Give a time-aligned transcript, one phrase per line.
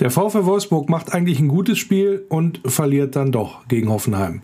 [0.00, 4.42] Der VfL Wolfsburg macht eigentlich ein gutes Spiel und verliert dann doch gegen Hoffenheim.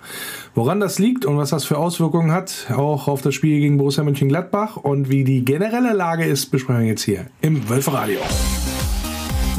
[0.55, 4.04] Woran das liegt und was das für Auswirkungen hat, auch auf das Spiel gegen Borussia
[4.04, 8.21] Mönchengladbach und wie die generelle Lage ist, besprechen wir jetzt hier im Wölferadio.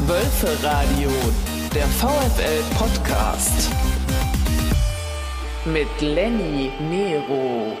[0.06, 1.10] Wölferadio,
[1.74, 3.70] der VfL Podcast
[5.66, 7.76] mit Lenny Nero.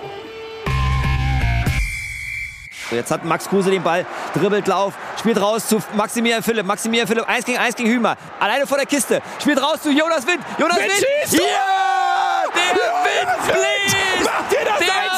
[2.90, 4.04] Jetzt hat Max Kruse den Ball,
[4.34, 6.66] dribbelt Lauf, spielt raus zu Maximilian Philipp.
[6.66, 8.16] Maximilian Philipp, 1 gegen 1 gegen Hümer.
[8.40, 9.22] Alleine vor der Kiste.
[9.40, 10.40] Spielt raus zu Jonas Wind.
[10.58, 10.90] Jonas Wind.
[10.90, 11.32] Wind.
[11.32, 12.42] Ja!
[12.54, 14.24] Der Wind bläst!
[14.24, 15.09] Macht ihr das Der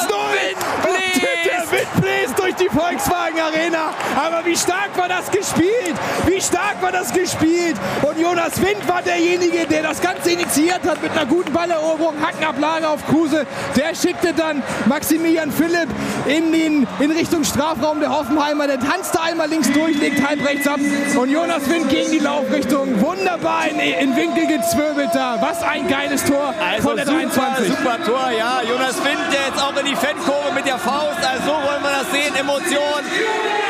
[2.53, 3.93] durch die Volkswagen Arena.
[4.15, 5.95] Aber wie stark war das gespielt?
[6.25, 7.75] Wie stark war das gespielt?
[8.01, 12.87] Und Jonas Wind war derjenige, der das Ganze initiiert hat mit einer guten Balleroberung, Hackenablage
[12.87, 13.45] auf Kruse.
[13.75, 15.89] Der schickte dann Maximilian Philipp
[16.25, 18.67] in, den, in Richtung Strafraum der Hoffenheimer.
[18.67, 20.79] Der tanzte einmal links durch, legt halb rechts ab.
[21.17, 23.01] Und Jonas Wind gegen die Laufrichtung.
[23.01, 25.37] Wunderbar in, in Winkel gezwirbelt da.
[25.41, 27.67] Was ein geiles Tor Also von der super, 23.
[27.67, 28.61] super Tor, ja.
[28.67, 31.19] Jonas Wind, der jetzt auch in die Fankurve mit der Faust.
[31.23, 32.33] Also so wollen wir das sehen.
[32.43, 33.03] Emotion,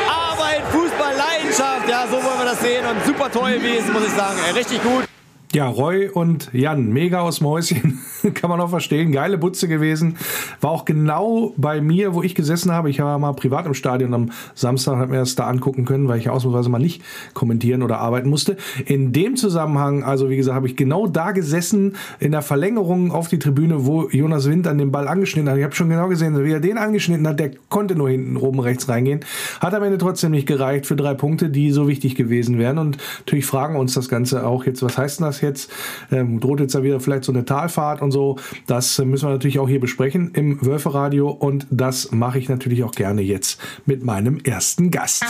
[0.08, 1.88] Arbeit, Fußball, Leidenschaft.
[1.88, 2.84] Ja, so wollen wir das sehen.
[2.84, 4.38] Und super Tor gewesen, muss ich sagen.
[4.52, 5.13] Richtig gut.
[5.54, 8.00] Ja, Roy und Jan, mega aus dem Häuschen,
[8.34, 9.12] kann man auch verstehen.
[9.12, 10.16] Geile Butze gewesen.
[10.60, 12.90] War auch genau bei mir, wo ich gesessen habe.
[12.90, 16.18] Ich war mal privat im Stadion am Samstag, habe mir das da angucken können, weil
[16.18, 17.02] ich ausnahmsweise mal nicht
[17.34, 18.56] kommentieren oder arbeiten musste.
[18.84, 23.28] In dem Zusammenhang, also wie gesagt, habe ich genau da gesessen, in der Verlängerung auf
[23.28, 25.58] die Tribüne, wo Jonas Wind an den Ball angeschnitten hat.
[25.58, 28.58] Ich habe schon genau gesehen, wie er den angeschnitten hat, der konnte nur hinten oben
[28.58, 29.20] rechts reingehen.
[29.60, 32.78] Hat am Ende trotzdem nicht gereicht für drei Punkte, die so wichtig gewesen wären.
[32.78, 35.70] Und natürlich fragen uns das Ganze auch jetzt, was heißt denn das jetzt?
[36.10, 38.36] Ähm, droht jetzt da wieder vielleicht so eine Talfahrt und so.
[38.66, 42.92] Das müssen wir natürlich auch hier besprechen im Wölferadio und das mache ich natürlich auch
[42.92, 45.24] gerne jetzt mit meinem ersten Gast.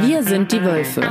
[0.00, 1.02] Wir sind die Wölfe.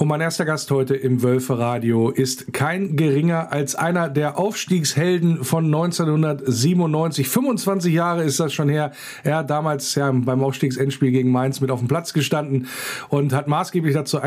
[0.00, 5.64] Und mein erster Gast heute im Wölferadio ist kein geringer als einer der Aufstiegshelden von
[5.64, 7.28] 1997.
[7.28, 8.92] 25 Jahre ist das schon her.
[9.24, 12.68] Er hat damals ja beim Aufstiegsendspiel gegen Mainz mit auf dem Platz gestanden
[13.08, 14.20] und hat maßgeblich dazu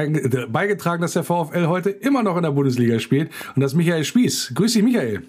[0.50, 3.32] beigetragen, dass der VfL heute immer noch in der Bundesliga spielt.
[3.56, 4.52] Und das ist Michael Spieß.
[4.54, 5.24] Grüß dich, Michael.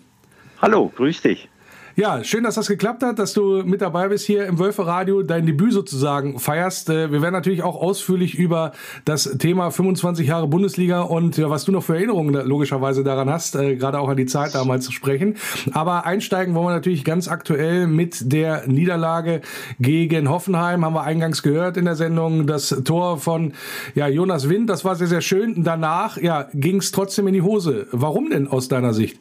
[0.61, 1.52] Hallo, grüß dich.
[1.95, 5.45] Ja, schön, dass das geklappt hat, dass du mit dabei bist hier im Wölferadio, dein
[5.45, 6.89] Debüt sozusagen feierst.
[6.89, 8.73] Äh, Wir werden natürlich auch ausführlich über
[9.05, 13.77] das Thema 25 Jahre Bundesliga und was du noch für Erinnerungen logischerweise daran hast, äh,
[13.77, 15.37] gerade auch an die Zeit damals zu sprechen.
[15.73, 19.43] Aber einsteigen wollen wir natürlich ganz aktuell mit der Niederlage
[19.79, 20.87] gegen Hoffenheim.
[20.87, 22.47] Haben wir eingangs gehört in der Sendung.
[22.47, 23.53] Das Tor von
[23.95, 25.63] ja, Jonas Wind, das war sehr, sehr schön.
[25.63, 27.87] Danach ja, ging es trotzdem in die Hose.
[27.93, 29.21] Warum denn aus deiner Sicht?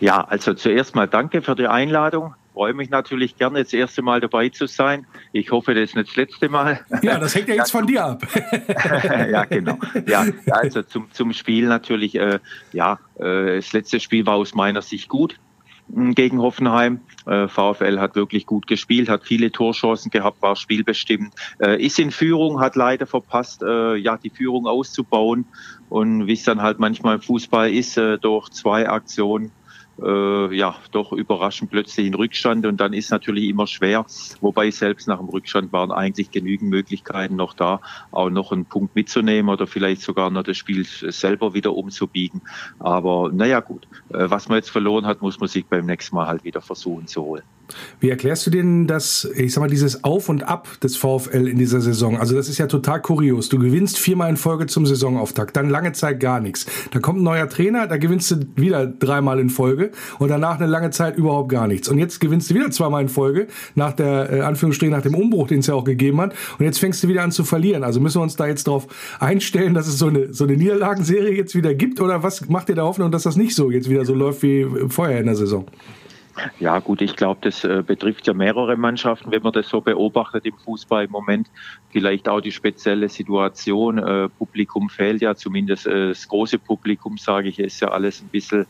[0.00, 2.34] Ja, also zuerst mal danke für die Einladung.
[2.52, 5.06] Freue mich natürlich gerne, das erste Mal dabei zu sein.
[5.32, 6.80] Ich hoffe, das ist nicht das letzte Mal.
[7.00, 8.26] Ja, das hängt ja jetzt von dir ab.
[9.30, 9.78] ja, genau.
[10.06, 12.40] Ja, also zum, zum Spiel natürlich, äh,
[12.72, 15.38] ja, äh, das letzte Spiel war aus meiner Sicht gut
[15.88, 17.00] mh, gegen Hoffenheim.
[17.24, 22.10] Äh, VfL hat wirklich gut gespielt, hat viele Torchancen gehabt, war spielbestimmt, äh, ist in
[22.10, 25.46] Führung, hat leider verpasst, äh, ja, die Führung auszubauen.
[25.88, 29.52] Und wie es dann halt manchmal im Fußball ist, äh, durch zwei Aktionen
[30.00, 34.06] äh, ja, doch überraschend plötzlich in Rückstand und dann ist natürlich immer schwer,
[34.40, 37.80] wobei selbst nach dem Rückstand waren eigentlich genügend Möglichkeiten noch da,
[38.10, 42.42] auch noch einen Punkt mitzunehmen oder vielleicht sogar noch das Spiel selber wieder umzubiegen.
[42.78, 46.26] Aber naja gut, äh, was man jetzt verloren hat, muss man sich beim nächsten Mal
[46.26, 47.44] halt wieder versuchen zu holen.
[48.00, 51.58] Wie erklärst du denn das, ich sag mal, dieses Auf und Ab des VfL in
[51.58, 52.18] dieser Saison?
[52.18, 53.48] Also das ist ja total kurios.
[53.48, 56.66] Du gewinnst viermal in Folge zum Saisonauftakt, dann lange Zeit gar nichts.
[56.90, 60.66] Da kommt ein neuer Trainer, da gewinnst du wieder dreimal in Folge und danach eine
[60.66, 61.88] lange Zeit überhaupt gar nichts.
[61.88, 65.48] Und jetzt gewinnst du wieder zweimal in Folge, nach der, äh, Anführungsstrichen, nach dem Umbruch,
[65.48, 66.34] den es ja auch gegeben hat.
[66.58, 67.84] Und jetzt fängst du wieder an zu verlieren.
[67.84, 68.86] Also müssen wir uns da jetzt darauf
[69.20, 72.00] einstellen, dass es so eine, so eine Niederlagenserie jetzt wieder gibt?
[72.00, 74.66] Oder was macht dir da Hoffnung, dass das nicht so jetzt wieder so läuft wie
[74.88, 75.66] vorher in der Saison?
[76.58, 80.46] Ja gut, ich glaube, das äh, betrifft ja mehrere Mannschaften, wenn man das so beobachtet
[80.46, 81.50] im Fußball im Moment.
[81.90, 83.98] Vielleicht auch die spezielle Situation.
[83.98, 88.28] Äh, Publikum fehlt ja, zumindest äh, das große Publikum, sage ich, ist ja alles ein
[88.28, 88.66] bisschen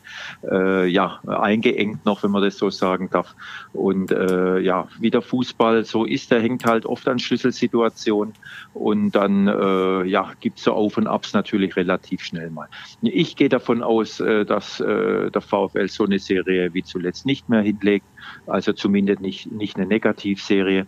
[0.51, 3.33] äh, ja, eingeengt noch, wenn man das so sagen darf.
[3.71, 8.33] Und äh, ja, wie der Fußball so ist, der hängt halt oft an Schlüsselsituationen
[8.73, 12.67] und dann äh, ja, gibt's so Auf und Abs natürlich relativ schnell mal.
[13.01, 17.63] Ich gehe davon aus, dass der VfL so eine Serie wie zuletzt nicht mehr med
[17.69, 18.12] Hidlik
[18.47, 20.87] also zumindest nicht, nicht eine Negativserie.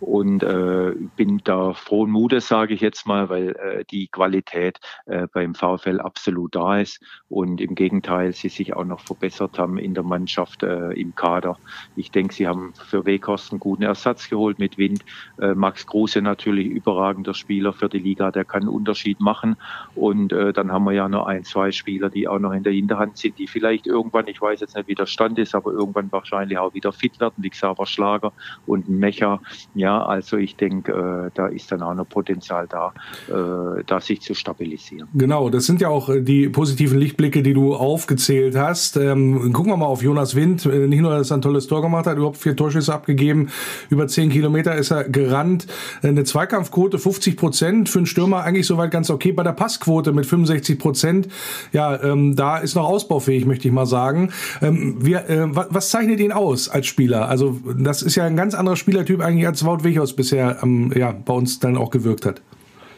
[0.00, 5.26] Und äh, bin da frohen Mutes, sage ich jetzt mal, weil äh, die Qualität äh,
[5.32, 9.94] beim VfL absolut da ist und im Gegenteil, sie sich auch noch verbessert haben in
[9.94, 11.58] der Mannschaft, äh, im Kader.
[11.96, 15.04] Ich denke, sie haben für Weghorst einen guten Ersatz geholt mit Wind.
[15.40, 19.56] Äh, Max Kruse natürlich überragender Spieler für die Liga, der kann einen Unterschied machen.
[19.94, 22.72] Und äh, dann haben wir ja noch ein, zwei Spieler, die auch noch in der
[22.72, 26.10] Hinterhand sind, die vielleicht irgendwann, ich weiß jetzt nicht, wie der Stand ist, aber irgendwann
[26.12, 28.32] wahrscheinlich auch wieder fit werden, wie Xaver Schlager
[28.66, 29.40] und Mecher.
[29.74, 32.92] Ja, also ich denke, äh, da ist dann auch noch Potenzial da,
[33.28, 35.08] äh, da sich zu stabilisieren.
[35.14, 38.96] Genau, das sind ja auch äh, die positiven Lichtblicke, die du aufgezählt hast.
[38.96, 40.64] Ähm, gucken wir mal auf Jonas Wind.
[40.66, 43.50] Nicht nur, dass er ein tolles Tor gemacht hat, überhaupt vier Torschüsse abgegeben,
[43.90, 45.66] über zehn Kilometer ist er gerannt.
[46.02, 49.32] Eine Zweikampfquote 50 Prozent, für einen Stürmer eigentlich soweit ganz okay.
[49.32, 51.28] Bei der Passquote mit 65 Prozent,
[51.72, 54.32] ja, ähm, da ist noch ausbaufähig, möchte ich mal sagen.
[54.62, 57.28] Ähm, wir, äh, was zeichnet ihn aus als Spieler?
[57.28, 61.12] Also das ist ja ein ganz anderer Spielertyp eigentlich als Wout Wichos bisher ähm, ja,
[61.12, 62.42] bei uns dann auch gewirkt hat.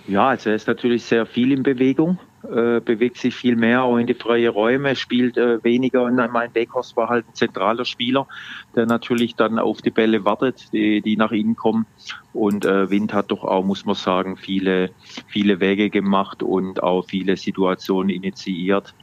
[0.06, 3.98] Ja, also er ist natürlich sehr viel in Bewegung, äh, bewegt sich viel mehr auch
[3.98, 6.04] in die freie Räume, spielt äh, weniger.
[6.04, 8.26] Und mein Weghorst war halt ein zentraler Spieler,
[8.74, 11.84] der natürlich dann auf die Bälle wartet, die, die nach innen kommen.
[12.32, 14.90] Und äh, Wind hat doch auch, muss man sagen, viele,
[15.26, 18.94] viele Wege gemacht und auch viele Situationen initiiert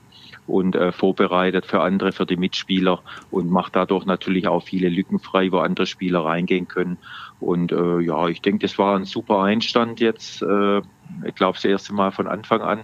[0.47, 3.01] und äh, vorbereitet für andere, für die Mitspieler
[3.31, 6.97] und macht dadurch natürlich auch viele Lücken frei, wo andere Spieler reingehen können.
[7.39, 10.41] Und äh, ja, ich denke, das war ein super Einstand jetzt.
[10.41, 10.79] Äh,
[11.25, 12.83] ich glaube, das erste Mal von Anfang an.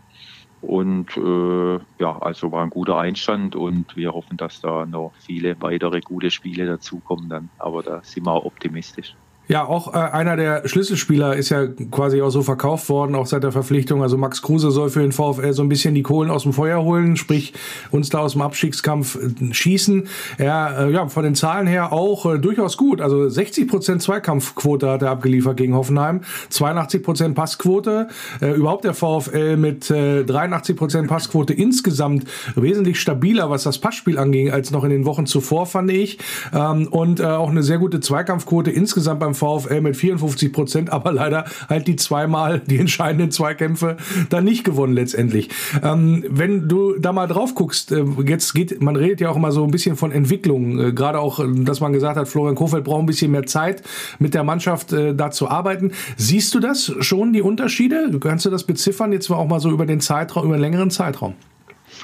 [0.62, 5.60] Und äh, ja, also war ein guter Einstand und wir hoffen, dass da noch viele
[5.60, 7.50] weitere gute Spiele dazukommen dann.
[7.58, 9.16] Aber da sind wir auch optimistisch.
[9.48, 13.44] Ja, auch äh, einer der Schlüsselspieler ist ja quasi auch so verkauft worden, auch seit
[13.44, 14.02] der Verpflichtung.
[14.02, 16.82] Also Max Kruse soll für den VfL so ein bisschen die Kohlen aus dem Feuer
[16.84, 17.54] holen, sprich
[17.90, 20.08] uns da aus dem Abstiegskampf äh, schießen.
[20.38, 23.02] Er, äh, ja, von den Zahlen her auch äh, durchaus gut.
[23.02, 28.08] Also 60 Prozent Zweikampfquote hat er abgeliefert gegen Hoffenheim, 82 Prozent Passquote.
[28.42, 34.18] Äh, überhaupt der VfL mit äh, 83 Prozent Passquote insgesamt wesentlich stabiler, was das Passspiel
[34.18, 36.20] anging, als noch in den Wochen zuvor, fand ich.
[36.54, 41.12] Ähm, und äh, auch eine sehr gute Zweikampfquote insgesamt beim VfL mit 54 Prozent, aber
[41.12, 43.98] leider halt die zweimal die entscheidenden Zweikämpfe
[44.30, 45.50] dann nicht gewonnen letztendlich.
[45.84, 49.52] Ähm, wenn du da mal drauf guckst, äh, jetzt geht, man redet ja auch immer
[49.52, 52.84] so ein bisschen von Entwicklung, äh, gerade auch, äh, dass man gesagt hat, Florian Kofeld
[52.84, 53.84] braucht ein bisschen mehr Zeit
[54.20, 55.92] mit der Mannschaft äh, da zu arbeiten.
[56.18, 58.12] Siehst du das schon, die Unterschiede?
[58.20, 61.36] Kannst du das beziffern, jetzt auch mal so über den Zeitraum, über einen längeren Zeitraum?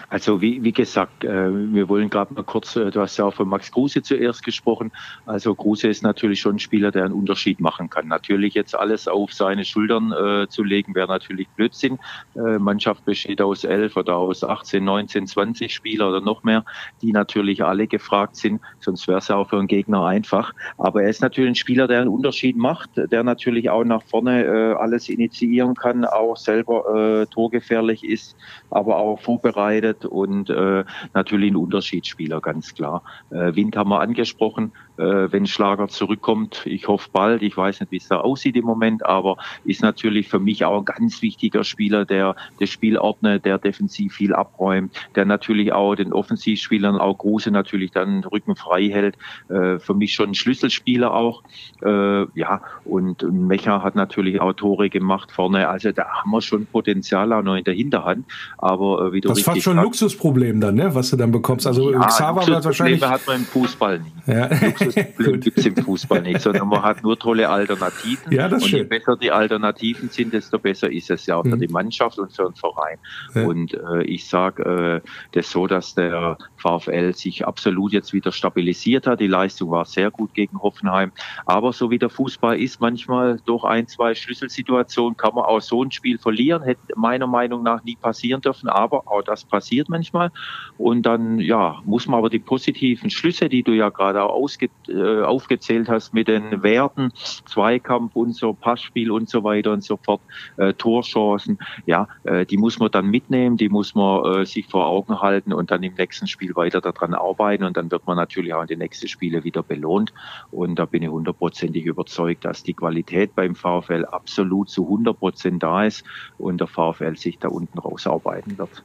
[0.09, 3.33] Also wie, wie gesagt, äh, wir wollen gerade mal kurz, äh, du hast ja auch
[3.33, 4.91] von Max Kruse zuerst gesprochen.
[5.25, 8.07] Also Kruse ist natürlich schon ein Spieler, der einen Unterschied machen kann.
[8.07, 11.99] Natürlich jetzt alles auf seine Schultern äh, zu legen, wäre natürlich Blödsinn.
[12.35, 16.63] Äh, Mannschaft besteht aus elf oder aus 18, 19, 20 Spieler oder noch mehr,
[17.01, 18.61] die natürlich alle gefragt sind.
[18.79, 20.53] Sonst wäre es ja auch für einen Gegner einfach.
[20.77, 24.43] Aber er ist natürlich ein Spieler, der einen Unterschied macht, der natürlich auch nach vorne
[24.45, 28.35] äh, alles initiieren kann, auch selber äh, torgefährlich ist,
[28.69, 33.03] aber auch vorbereitet wird und äh, natürlich ein Unterschiedsspieler, ganz klar.
[33.29, 36.63] Äh, Wind haben wir angesprochen, wenn Schlager zurückkommt.
[36.65, 37.41] Ich hoffe bald.
[37.41, 40.79] Ich weiß nicht, wie es da aussieht im Moment, aber ist natürlich für mich auch
[40.79, 45.95] ein ganz wichtiger Spieler, der das Spiel ordnet, der defensiv viel abräumt, der natürlich auch
[45.95, 49.17] den Offensivspielern, auch Große natürlich dann Rücken frei hält.
[49.49, 51.43] Äh, für mich schon ein Schlüsselspieler auch.
[51.83, 55.69] Äh, ja, und Mecha hat natürlich auch Tore gemacht vorne.
[55.69, 58.25] Also da haben wir schon Potenzial auch noch in der Hinterhand.
[58.57, 60.93] Aber äh, wie du das ist fast schon ein Luxusproblem dann, ne?
[60.93, 61.67] was du dann bekommst.
[61.67, 63.03] Also ja, Xaver hat wahrscheinlich.
[63.03, 64.27] hat man im Fußball nicht.
[64.27, 64.49] Ja.
[64.87, 68.31] Luxusproblem gibt es im Fußball nicht, sondern man hat nur tolle Alternativen.
[68.31, 71.55] Ja, das und je besser die Alternativen sind, desto besser ist es ja auch für
[71.55, 71.59] mhm.
[71.59, 72.97] die Mannschaft und für den Verein.
[73.33, 73.45] Ja.
[73.45, 79.07] Und äh, ich sage äh, das so, dass der VfL sich absolut jetzt wieder stabilisiert
[79.07, 79.19] hat.
[79.19, 81.11] Die Leistung war sehr gut gegen Hoffenheim.
[81.45, 85.83] Aber so wie der Fußball ist, manchmal durch ein, zwei Schlüsselsituationen kann man auch so
[85.83, 86.63] ein Spiel verlieren.
[86.63, 88.69] Hätte meiner Meinung nach nie passieren dürfen.
[88.69, 90.31] Aber auch das passiert manchmal.
[90.77, 94.69] Und dann, ja, muss man aber die positiven Schlüsse, die du ja gerade auch ausge
[94.89, 97.11] äh, aufgezählt hast mit den Werten,
[97.45, 100.21] Zweikampf und so, Passspiel und so weiter und so fort,
[100.57, 104.87] äh, Torchancen, ja, äh, die muss man dann mitnehmen, die muss man äh, sich vor
[104.87, 108.53] Augen halten und dann im nächsten Spiel weiter daran arbeiten und dann wird man natürlich
[108.53, 110.13] auch in den nächsten Spielen wieder belohnt
[110.51, 115.63] und da bin ich hundertprozentig überzeugt, dass die Qualität beim VfL absolut zu 100 Prozent
[115.63, 116.03] da ist
[116.37, 118.83] und der VfL sich da unten rausarbeiten wird.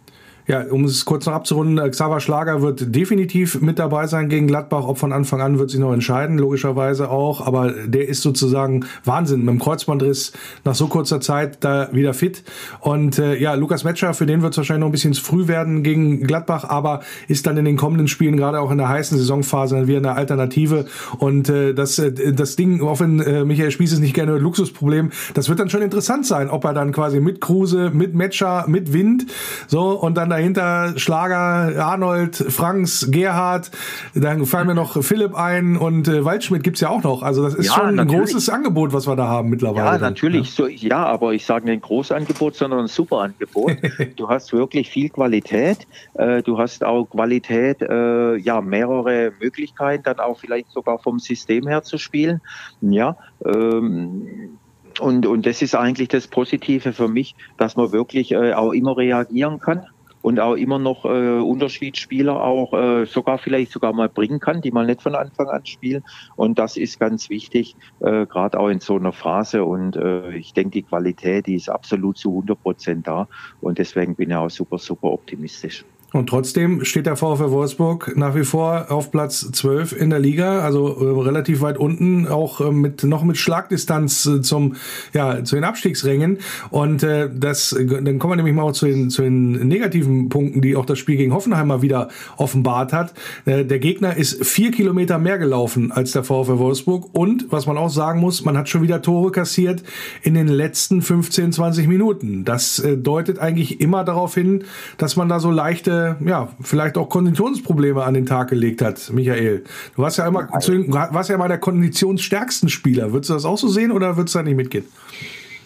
[0.48, 4.48] Ja, um es kurz noch abzurunden, äh, Xaver Schlager wird definitiv mit dabei sein gegen
[4.48, 4.86] Gladbach.
[4.88, 7.46] Ob von Anfang an wird sich noch entscheiden, logischerweise auch.
[7.46, 10.32] Aber der ist sozusagen Wahnsinn mit dem Kreuzbandriss
[10.64, 12.42] nach so kurzer Zeit da wieder fit.
[12.80, 15.46] Und äh, ja, Lukas Metscher, für den wird es wahrscheinlich noch ein bisschen zu früh
[15.46, 19.16] werden gegen Gladbach, aber ist dann in den kommenden Spielen, gerade auch in der heißen
[19.16, 20.86] Saisonphase, wieder eine Alternative.
[21.18, 24.42] Und äh, das, äh, das Ding, auch wenn äh, Michael Spieß es nicht gerne hört,
[24.42, 28.64] Luxusproblem, das wird dann schon interessant sein, ob er dann quasi mit Kruse, mit Metscher,
[28.66, 29.26] mit Wind,
[29.68, 33.70] so und dann dahinter Schlager, Arnold, Franks, Gerhard,
[34.14, 37.22] dann fallen mir noch Philipp ein und äh, Waldschmidt gibt's ja auch noch.
[37.22, 38.20] Also das ist Ja, schon ein natürlich.
[38.20, 39.84] großes Angebot, was wir da haben mittlerweile.
[39.86, 40.50] Ja, natürlich.
[40.50, 43.76] So, ja, aber ich sage nicht ein Großangebot, sondern ein Superangebot.
[44.16, 45.86] du hast wirklich viel Qualität.
[46.14, 51.66] Äh, du hast auch Qualität, äh, ja, mehrere Möglichkeiten, dann auch vielleicht sogar vom System
[51.66, 52.40] her zu spielen.
[52.80, 54.58] Ja, ähm,
[55.00, 58.96] und, und das ist eigentlich das Positive für mich, dass man wirklich äh, auch immer
[58.96, 59.86] reagieren kann
[60.22, 64.70] und auch immer noch äh, Unterschiedsspieler auch äh, sogar vielleicht sogar mal bringen kann, die
[64.70, 66.04] mal nicht von Anfang an spielen.
[66.36, 69.64] Und das ist ganz wichtig, äh, gerade auch in so einer Phase.
[69.64, 73.28] Und äh, ich denke, die Qualität, die ist absolut zu 100 Prozent da.
[73.60, 75.84] Und deswegen bin ich auch super, super optimistisch.
[76.12, 80.60] Und trotzdem steht der VfL Wolfsburg nach wie vor auf Platz 12 in der Liga,
[80.60, 84.76] also äh, relativ weit unten, auch äh, mit noch mit Schlagdistanz äh, zum
[85.14, 86.38] ja zu den Abstiegsrängen.
[86.70, 90.60] Und äh, das, dann kommen wir nämlich mal auch zu den, zu den negativen Punkten,
[90.60, 93.14] die auch das Spiel gegen Hoffenheim mal wieder offenbart hat.
[93.46, 97.78] Äh, der Gegner ist vier Kilometer mehr gelaufen als der VfL Wolfsburg und was man
[97.78, 99.82] auch sagen muss, man hat schon wieder Tore kassiert
[100.22, 102.44] in den letzten 15, 20 Minuten.
[102.44, 104.64] Das äh, deutet eigentlich immer darauf hin,
[104.98, 109.64] dass man da so leichte ja, vielleicht auch Konditionsprobleme an den Tag gelegt hat, Michael.
[109.96, 113.12] Du warst ja immer, zu den- warst ja mal der konditionsstärksten Spieler.
[113.12, 114.84] Würdest du das auch so sehen oder würdest du da nicht mitgehen?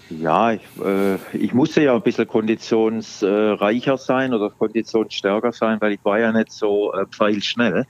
[0.09, 6.05] Ja, ich, äh, ich musste ja ein bisschen konditionsreicher sein oder konditionsstärker sein, weil ich
[6.05, 7.87] war ja nicht so äh, pfeilschnell.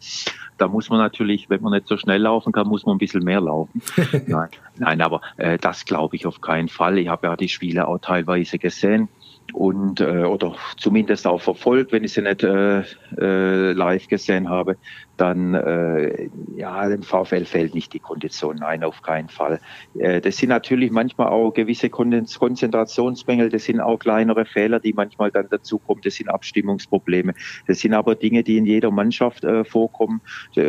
[0.56, 3.22] Da muss man natürlich, wenn man nicht so schnell laufen kann, muss man ein bisschen
[3.22, 3.82] mehr laufen.
[4.26, 4.48] Nein,
[4.78, 6.96] nein aber äh, das glaube ich auf keinen Fall.
[6.96, 9.10] Ich habe ja die Spiele auch teilweise gesehen
[9.52, 12.80] und äh, oder zumindest auch verfolgt, wenn ich sie nicht äh,
[13.18, 14.76] äh, live gesehen habe,
[15.16, 19.60] dann äh, ja, dem VfL fällt nicht die Kondition, nein, auf keinen Fall.
[19.94, 24.92] Äh, das sind natürlich manchmal auch gewisse Kon- Konzentrationsmängel, das sind auch kleinere Fehler, die
[24.92, 27.34] manchmal dann dazukommen, das sind Abstimmungsprobleme,
[27.66, 30.20] das sind aber Dinge, die in jeder Mannschaft äh, vorkommen.
[30.56, 30.62] Äh,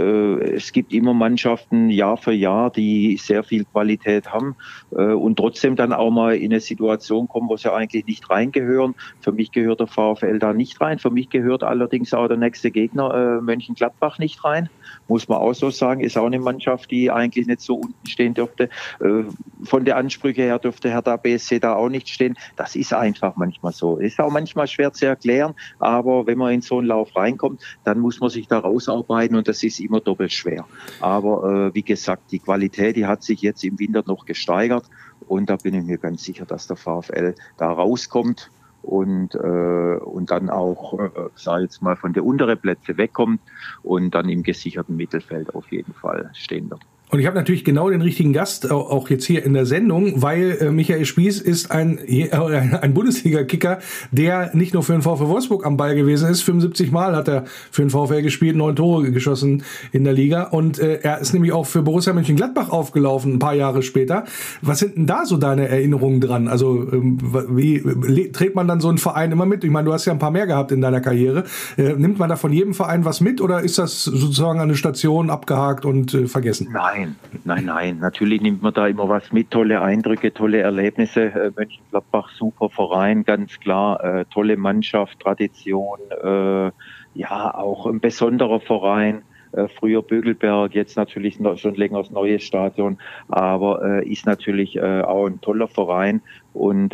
[0.55, 4.55] es gibt immer Mannschaften Jahr für Jahr, die sehr viel Qualität haben
[4.91, 8.93] äh, und trotzdem dann auch mal in eine Situation kommen, wo sie eigentlich nicht reingehören.
[9.19, 10.99] Für mich gehört der VfL da nicht rein.
[10.99, 14.69] Für mich gehört allerdings auch der nächste Gegner äh, Mönchengladbach nicht rein.
[15.07, 18.33] Muss man auch so sagen, ist auch eine Mannschaft, die eigentlich nicht so unten stehen
[18.33, 18.69] dürfte.
[18.99, 19.23] Äh,
[19.63, 22.37] von der Ansprüche her dürfte Hertha BSC da auch nicht stehen.
[22.55, 23.97] Das ist einfach manchmal so.
[23.97, 27.99] Ist auch manchmal schwer zu erklären, aber wenn man in so einen Lauf reinkommt, dann
[27.99, 30.65] muss man sich da rausarbeiten und das ist immer doppelt schwer.
[31.01, 34.85] Aber äh, wie gesagt, die Qualität, die hat sich jetzt im Winter noch gesteigert
[35.27, 38.51] und da bin ich mir ganz sicher, dass der VfL da rauskommt
[38.87, 43.41] und, äh, und dann auch, äh, sag ich jetzt mal, von der unteren Plätze wegkommt
[43.83, 46.81] und dann im gesicherten Mittelfeld auf jeden Fall stehen wird.
[47.09, 50.21] Und ich habe natürlich genau den richtigen Gast au- auch jetzt hier in der Sendung,
[50.21, 51.99] weil äh, Michael Spieß ist ein,
[52.81, 53.79] ein Bundesliga-Kicker,
[54.11, 56.41] der nicht nur für den VfL Wolfsburg am Ball gewesen ist.
[56.41, 60.43] 75 Mal hat er für den VfL gespielt, neun Tore geschossen in der Liga.
[60.43, 64.25] Und äh, er ist nämlich auch für Borussia Mönchengladbach aufgelaufen, ein paar Jahre später.
[64.61, 66.49] Was sind denn da so deine Erinnerungen dran?
[66.49, 67.19] Also ähm,
[67.55, 69.63] wie trägt man dann so einen Verein immer mit?
[69.63, 71.45] Ich meine, du hast ja ein paar mehr gehabt in deiner Karriere.
[71.77, 75.29] Äh, nimmt man da von jedem Verein was mit oder ist das sozusagen eine Station
[75.29, 76.67] abgehakt und vergessen?
[76.97, 77.99] Nein, nein, nein.
[77.99, 79.51] Natürlich nimmt man da immer was mit.
[79.51, 81.25] Tolle Eindrücke, tolle Erlebnisse.
[81.25, 84.03] Äh, Mönchengladbach, super Verein, ganz klar.
[84.03, 85.99] Äh, tolle Mannschaft, Tradition.
[86.23, 86.71] Äh,
[87.13, 89.21] ja, auch ein besonderer Verein.
[89.57, 92.97] Äh, früher Bögelberg, jetzt natürlich schon länger das neue Stadion.
[93.27, 96.21] Aber äh, ist natürlich äh, auch ein toller Verein
[96.53, 96.91] und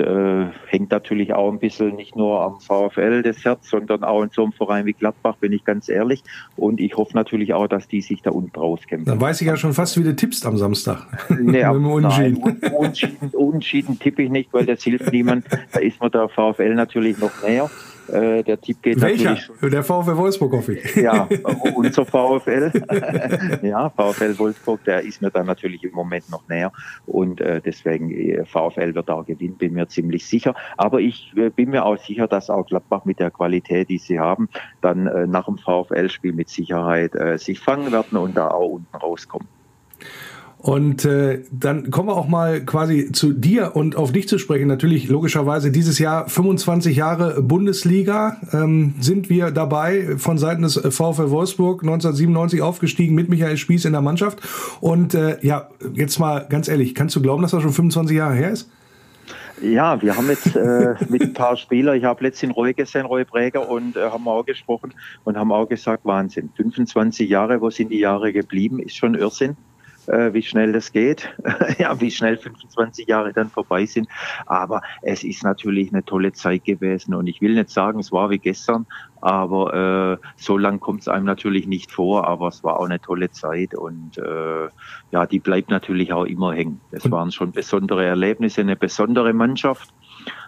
[0.68, 4.44] hängt natürlich auch ein bisschen nicht nur am VfL das Herz, sondern auch in so
[4.44, 6.22] einem Verein wie Gladbach, bin ich ganz ehrlich.
[6.58, 9.06] Und ich hoffe natürlich auch, dass die sich da unten rauskämpfen.
[9.06, 11.06] Dann weiß ich ja schon fast, wie du tippst am Samstag.
[11.30, 12.44] Nee, Mit dem aber nein, Unentschieden.
[12.44, 15.46] un- unentschieden, unentschieden tippe ich nicht, weil das hilft niemand.
[15.72, 17.70] Da ist mir der VfL natürlich noch näher.
[18.08, 19.32] Äh, der Tipp geht Welcher?
[19.32, 19.72] natürlich schon.
[19.72, 20.96] Der VfL Wolfsburg, hoffe ich.
[20.96, 21.28] Ja,
[21.76, 22.72] unser VfL.
[23.62, 26.72] ja, VfL Wolfsburg, der ist mir dann natürlich im Moment noch näher.
[27.06, 30.54] Und äh, deswegen, äh, VfL wird auch gewinnen, bin mir ziemlich sicher.
[30.78, 34.20] Aber ich äh, bin mir auch sicher, dass auch Gladbach mit der Qualität, die sie
[34.20, 34.50] haben,
[34.82, 39.48] dann äh, nach dem VfL-Spiel mit Sicherheit sich fangen werden und da auch unten rauskommen.
[40.64, 44.70] Und äh, dann kommen wir auch mal quasi zu dir und auf dich zu sprechen.
[44.70, 51.32] Natürlich logischerweise dieses Jahr 25 Jahre Bundesliga ähm, sind wir dabei von Seiten des VfL
[51.32, 54.40] Wolfsburg 1997 aufgestiegen mit Michael Spieß in der Mannschaft.
[54.80, 58.36] Und äh, ja, jetzt mal ganz ehrlich, kannst du glauben, dass das schon 25 Jahre
[58.36, 58.72] her ist?
[59.62, 63.26] Ja, wir haben jetzt äh, mit ein paar Spielern, ich habe letztens Roy gesehen, Roy
[63.26, 64.94] Präger, und äh, haben auch gesprochen
[65.26, 69.58] und haben auch gesagt, Wahnsinn, 25 Jahre, wo sind die Jahre geblieben, ist schon Irrsinn
[70.08, 71.34] äh, wie schnell das geht,
[71.78, 74.08] ja, wie schnell 25 Jahre dann vorbei sind.
[74.46, 78.30] Aber es ist natürlich eine tolle Zeit gewesen und ich will nicht sagen, es war
[78.30, 78.86] wie gestern,
[79.22, 83.00] aber äh, so lang kommt es einem natürlich nicht vor, aber es war auch eine
[83.00, 84.68] tolle Zeit und äh,
[85.12, 86.82] ja, die bleibt natürlich auch immer hängen.
[86.92, 89.94] Es waren schon besondere Erlebnisse, eine besondere Mannschaft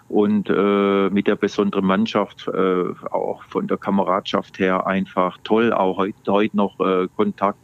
[0.07, 5.74] und äh, mit der besonderen Mannschaft äh, auch von der Kameradschaft her einfach toll.
[5.74, 7.59] Auch heute, heute noch äh, Kontakt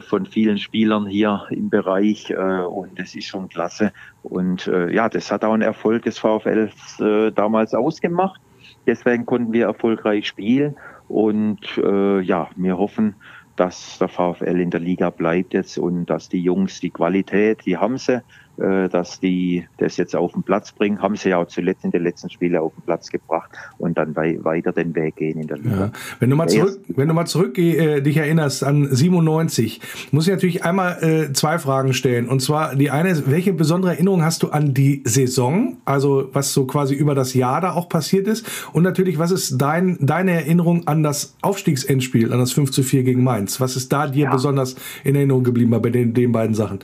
[0.00, 3.92] von vielen Spielern hier im Bereich äh, und das ist schon klasse.
[4.22, 8.40] Und äh, ja, das hat auch einen Erfolg des VfLs äh, damals ausgemacht.
[8.86, 10.76] Deswegen konnten wir erfolgreich spielen
[11.08, 13.14] und äh, ja, wir hoffen,
[13.56, 17.76] dass der VfL in der Liga bleibt jetzt und dass die Jungs die Qualität, die
[17.76, 18.22] haben sie, äh,
[18.56, 21.00] dass die das jetzt auf den Platz bringen.
[21.02, 24.16] Haben sie ja auch zuletzt in den letzten Spielen auf den Platz gebracht und dann
[24.16, 25.76] wei weiter den Weg gehen in der Liga.
[25.76, 25.92] Ja.
[26.20, 30.32] Wenn du mal zurück, wenn du mal zurück äh, dich erinnerst an 97, muss ich
[30.32, 32.28] natürlich einmal äh, zwei Fragen stellen.
[32.28, 35.76] Und zwar die eine ist, welche besondere Erinnerung hast du an die Saison?
[35.84, 38.46] Also was so quasi über das Jahr da auch passiert ist.
[38.72, 43.02] Und natürlich, was ist dein, deine Erinnerung an das Aufstiegsendspiel, an das 5 zu 4
[43.02, 43.60] gegen Mainz?
[43.60, 44.32] Was ist da dir ja.
[44.32, 46.80] besonders in Erinnerung geblieben bei den, den beiden Sachen?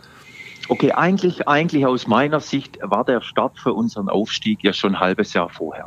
[0.68, 5.00] Okay, eigentlich, eigentlich aus meiner Sicht war der Start für unseren Aufstieg ja schon ein
[5.00, 5.86] halbes Jahr vorher.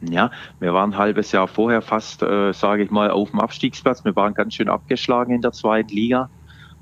[0.00, 4.04] Ja, wir waren ein halbes Jahr vorher fast, äh, sage ich mal, auf dem Abstiegsplatz.
[4.04, 6.28] Wir waren ganz schön abgeschlagen in der zweiten Liga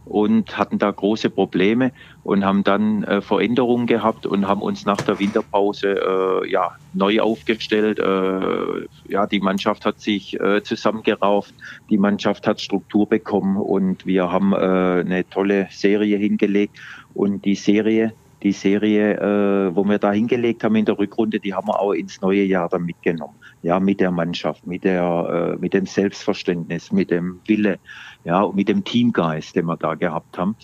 [0.04, 1.92] und hatten da große Probleme
[2.22, 7.20] und haben dann äh, Veränderungen gehabt und haben uns nach der Winterpause äh, ja neu
[7.20, 7.98] aufgestellt.
[7.98, 11.54] Äh, ja, die Mannschaft hat sich äh, zusammengerauft,
[11.88, 16.78] die Mannschaft hat Struktur bekommen und wir haben äh, eine tolle Serie hingelegt
[17.14, 18.12] und die Serie
[18.42, 21.92] die Serie, äh, wo wir da hingelegt haben in der Rückrunde, die haben wir auch
[21.92, 23.34] ins neue Jahr dann mitgenommen.
[23.62, 27.78] Ja, mit der Mannschaft, mit der, mit dem Selbstverständnis, mit dem Wille
[28.24, 30.56] ja, mit dem Teamgeist, den wir da gehabt haben.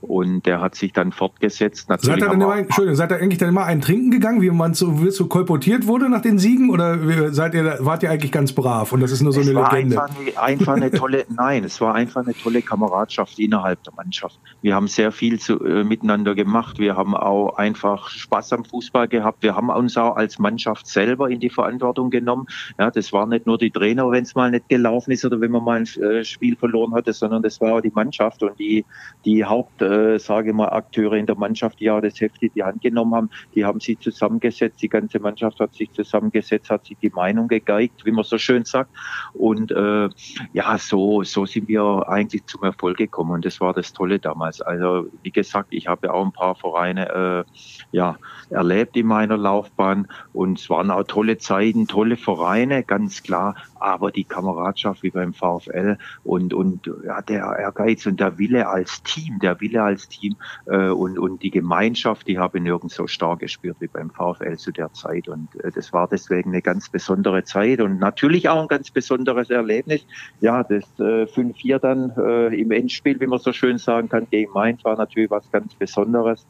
[0.00, 1.88] Und der hat sich dann fortgesetzt.
[1.88, 4.50] Natürlich seid ihr dann immer, Entschuldigung, seid ihr eigentlich dann immer ein Trinken gegangen, wie
[4.50, 6.70] man so, wie so kolportiert wurde nach den Siegen?
[6.70, 9.58] Oder seid ihr, wart ihr eigentlich ganz brav und das ist nur so es eine
[9.58, 10.00] war Legende?
[10.00, 14.38] Einfach, eine, einfach eine tolle, nein, es war einfach eine tolle Kameradschaft innerhalb der Mannschaft.
[14.62, 16.78] Wir haben sehr viel zu, äh, miteinander gemacht.
[16.78, 19.42] Wir haben auch einfach Spaß am Fußball gehabt.
[19.42, 22.46] Wir haben uns auch als Mannschaft selber in die Verantwortung genommen.
[22.78, 25.50] Ja, das war nicht nur die Trainer, wenn es mal nicht gelaufen ist oder wenn
[25.50, 28.84] man mal ein äh, Spiel verloren hat hatte, sondern das war die Mannschaft und die,
[29.24, 32.62] die Haupt, äh, sage mal, Akteure in der Mannschaft, die ja das Heft in die
[32.62, 36.96] Hand genommen haben, die haben sich zusammengesetzt, die ganze Mannschaft hat sich zusammengesetzt, hat sich
[37.02, 38.90] die Meinung gegeigt, wie man so schön sagt.
[39.32, 40.08] Und äh,
[40.52, 44.60] ja, so, so sind wir eigentlich zum Erfolg gekommen und das war das Tolle damals.
[44.60, 47.50] Also wie gesagt, ich habe auch ein paar Vereine äh,
[47.92, 48.16] ja,
[48.50, 54.10] erlebt in meiner Laufbahn und es waren auch tolle Zeiten, tolle Vereine, ganz klar, aber
[54.10, 59.38] die Kameradschaft wie beim VfL und, und ja, der Ehrgeiz und der Wille als Team,
[59.40, 63.40] der Wille als Team äh, und, und die Gemeinschaft, die habe ich nirgends so stark
[63.40, 65.28] gespürt wie beim VfL zu der Zeit.
[65.28, 69.50] Und äh, das war deswegen eine ganz besondere Zeit und natürlich auch ein ganz besonderes
[69.50, 70.06] Erlebnis.
[70.40, 74.52] Ja, das äh, 5-4 dann äh, im Endspiel, wie man so schön sagen kann, gegen
[74.52, 76.46] Mainz war natürlich was ganz Besonderes.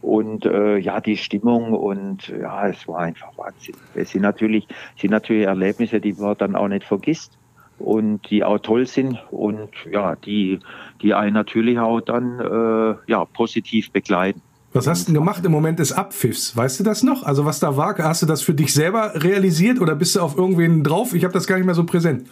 [0.00, 3.74] Und äh, ja, die Stimmung und ja, es war einfach Wahnsinn.
[3.94, 7.36] Es sind natürlich, sind natürlich Erlebnisse, die man dann auch nicht vergisst
[7.78, 10.58] und die auch toll sind und ja, die,
[11.02, 14.40] die einen natürlich auch dann äh, ja, positiv begleiten.
[14.72, 16.54] Was hast du denn gemacht im Moment des Abpfiffs?
[16.54, 17.22] Weißt du das noch?
[17.22, 20.36] Also was da war, hast du das für dich selber realisiert oder bist du auf
[20.36, 21.14] irgendwen drauf?
[21.14, 22.28] Ich habe das gar nicht mehr so präsent.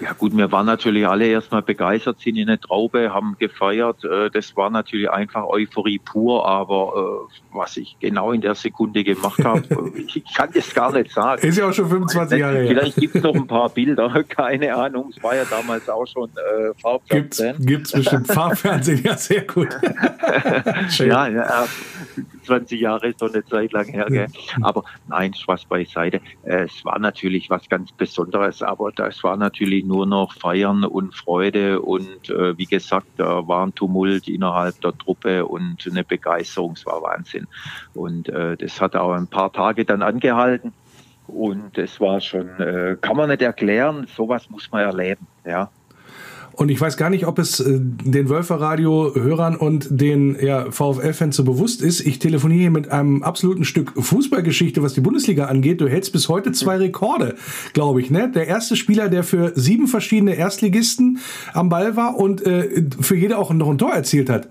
[0.00, 4.02] Ja gut, wir waren natürlich alle erstmal begeistert, sind in eine Traube, haben gefeiert.
[4.04, 9.04] Äh, das war natürlich einfach Euphorie pur, aber äh, was ich genau in der Sekunde
[9.04, 9.62] gemacht habe,
[9.96, 11.46] ich kann das gar nicht sagen.
[11.46, 12.68] Ist ja auch schon 25 Jahre her.
[12.68, 15.12] Vielleicht gibt es noch ein paar Bilder, keine Ahnung.
[15.14, 17.66] Es war ja damals auch schon äh, Farbfernsehen.
[17.66, 19.68] Gibt es bestimmt Farbfernsehen, ja sehr gut.
[20.98, 21.66] ja, ja,
[22.44, 24.06] 20 Jahre ist doch eine Zeit lang her.
[24.08, 24.26] Gell?
[24.62, 26.20] Aber nein, Spaß beiseite.
[26.42, 31.82] Es war natürlich was ganz Besonderes, aber das war natürlich nur noch Feiern und Freude
[31.82, 36.86] und äh, wie gesagt, da war ein Tumult innerhalb der Truppe und eine Begeisterung, es
[36.86, 37.48] war Wahnsinn.
[37.92, 40.72] Und äh, das hat auch ein paar Tage dann angehalten.
[41.26, 45.70] Und es war schon, äh, kann man nicht erklären, sowas muss man erleben, ja.
[46.52, 51.44] Und ich weiß gar nicht, ob es äh, den Wölfer-Radio-Hörern und den ja, VfL-Fans so
[51.44, 52.00] bewusst ist.
[52.00, 55.80] Ich telefoniere hier mit einem absoluten Stück Fußballgeschichte, was die Bundesliga angeht.
[55.80, 57.36] Du hältst bis heute zwei Rekorde,
[57.72, 58.10] glaube ich.
[58.10, 58.30] Ne?
[58.34, 61.18] Der erste Spieler, der für sieben verschiedene Erstligisten
[61.52, 64.48] am Ball war und äh, für jede auch noch ein Tor erzielt hat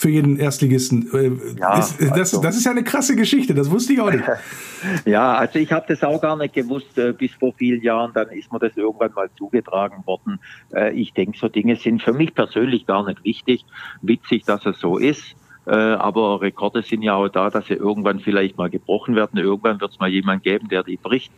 [0.00, 1.08] für jeden Erstligisten.
[1.12, 2.40] Äh, ja, ist, das, also.
[2.40, 4.24] das ist ja eine krasse Geschichte, das wusste ich auch nicht.
[5.04, 8.30] ja, also ich habe das auch gar nicht gewusst äh, bis vor vielen Jahren, dann
[8.30, 10.40] ist mir das irgendwann mal zugetragen worden.
[10.74, 13.66] Äh, ich denke, so Dinge sind für mich persönlich gar nicht wichtig.
[14.00, 15.36] Witzig, dass es so ist.
[15.70, 19.38] Äh, aber Rekorde sind ja auch da, dass sie irgendwann vielleicht mal gebrochen werden.
[19.38, 21.30] Irgendwann wird es mal jemand geben, der die bricht.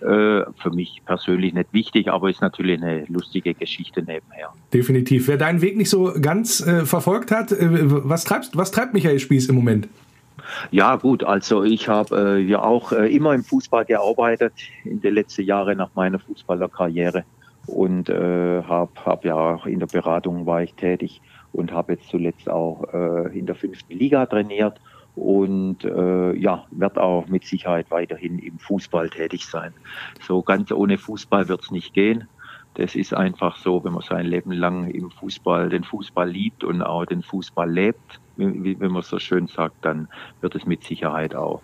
[0.00, 4.50] Äh, für mich persönlich nicht wichtig, aber ist natürlich eine lustige Geschichte nebenher.
[4.72, 5.26] Definitiv.
[5.26, 9.18] Wer deinen Weg nicht so ganz äh, verfolgt hat, äh, was, treibst, was treibt Michael
[9.18, 9.88] Spieß im Moment?
[10.70, 14.52] Ja, gut, also ich habe äh, ja auch äh, immer im Fußball gearbeitet
[14.84, 17.24] in den letzten Jahren nach meiner Fußballerkarriere
[17.66, 21.20] und habe hab ja auch in der Beratung war ich tätig
[21.52, 24.80] und habe jetzt zuletzt auch äh, in der fünften Liga trainiert
[25.14, 29.72] und äh, ja, werde auch mit Sicherheit weiterhin im Fußball tätig sein.
[30.20, 32.28] So ganz ohne Fußball wird es nicht gehen.
[32.74, 36.80] Das ist einfach so, wenn man sein Leben lang im Fußball, den Fußball liebt und
[36.80, 40.08] auch den Fußball lebt, wie, wenn man so schön sagt, dann
[40.40, 41.60] wird es mit Sicherheit auch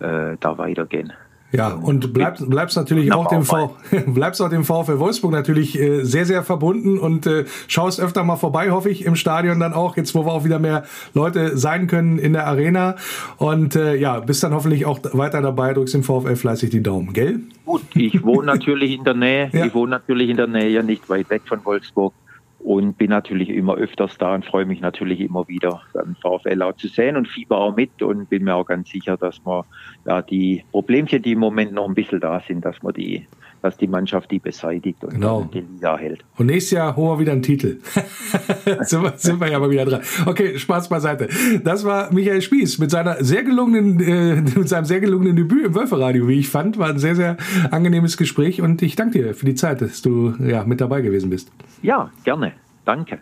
[0.00, 1.12] äh, da weitergehen.
[1.52, 6.04] Ja, und bleibst, bleibst natürlich auch dem, v bleibst auch dem VfL Wolfsburg natürlich äh,
[6.04, 9.96] sehr, sehr verbunden und äh, schaust öfter mal vorbei, hoffe ich, im Stadion dann auch,
[9.96, 12.94] jetzt wo wir auch wieder mehr Leute sein können in der Arena.
[13.36, 17.12] Und äh, ja, bist dann hoffentlich auch weiter dabei, drückst dem VfL fleißig die Daumen,
[17.12, 17.40] gell?
[17.64, 19.66] Gut, ich wohne natürlich in der Nähe, ja.
[19.66, 22.14] ich wohne natürlich in der Nähe, nicht weit weg von Wolfsburg
[22.62, 26.76] und bin natürlich immer öfters da und freue mich natürlich immer wieder, dann VfL auch
[26.76, 28.02] zu sehen und fieber auch mit.
[28.02, 29.64] Und bin mir auch ganz sicher, dass wir
[30.04, 33.26] ja die Problemchen, die im Moment noch ein bisschen da sind, dass wir die
[33.62, 35.48] dass die Mannschaft die beseitigt und genau.
[35.52, 36.24] die Liga hält.
[36.36, 37.78] Und nächstes Jahr holen wir wieder einen Titel.
[38.80, 40.00] sind, wir, sind wir ja mal wieder dran.
[40.26, 41.28] Okay, Spaß beiseite.
[41.62, 45.74] Das war Michael Spieß mit seiner sehr gelungenen, äh, mit seinem sehr gelungenen Debüt im
[45.74, 46.78] Wölferadio, wie ich fand.
[46.78, 47.36] War ein sehr, sehr
[47.70, 51.30] angenehmes Gespräch und ich danke dir für die Zeit, dass du ja, mit dabei gewesen
[51.30, 51.50] bist.
[51.82, 52.52] Ja, gerne.
[52.84, 53.20] Danke.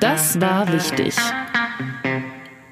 [0.00, 1.14] Das war wichtig.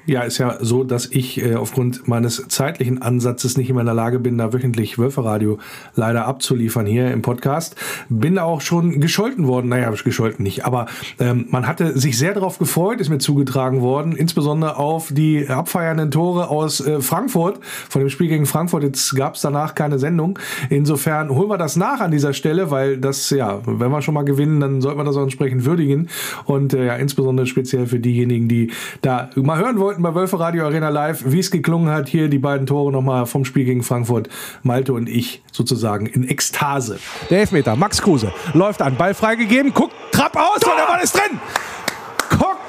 [0.09, 3.93] Ja, ist ja so, dass ich äh, aufgrund meines zeitlichen Ansatzes nicht immer in der
[3.93, 5.59] Lage bin, da wöchentlich Wölferradio
[5.93, 7.75] leider abzuliefern hier im Podcast.
[8.09, 9.69] Bin auch schon gescholten worden.
[9.69, 10.65] Naja, habe ich gescholten nicht.
[10.65, 10.87] Aber
[11.19, 16.09] ähm, man hatte sich sehr darauf gefreut, ist mir zugetragen worden, insbesondere auf die abfeiernden
[16.09, 18.81] Tore aus äh, Frankfurt, von dem Spiel gegen Frankfurt.
[18.81, 20.39] Jetzt gab es danach keine Sendung.
[20.71, 24.25] Insofern holen wir das nach an dieser Stelle, weil das, ja, wenn wir schon mal
[24.25, 26.09] gewinnen, dann sollte man das auch entsprechend würdigen.
[26.45, 28.71] Und äh, ja, insbesondere speziell für diejenigen, die
[29.03, 32.07] da mal hören wollten, bei Wölfe Radio Arena Live, wie es geklungen hat.
[32.07, 34.29] Hier die beiden Tore nochmal vom Spiel gegen Frankfurt.
[34.63, 36.99] Malte und ich sozusagen in Ekstase.
[37.29, 41.15] Der Elfmeter, Max Kruse läuft an, Ball freigegeben, guckt, Trapp aus und der Ball ist
[41.15, 41.39] drin.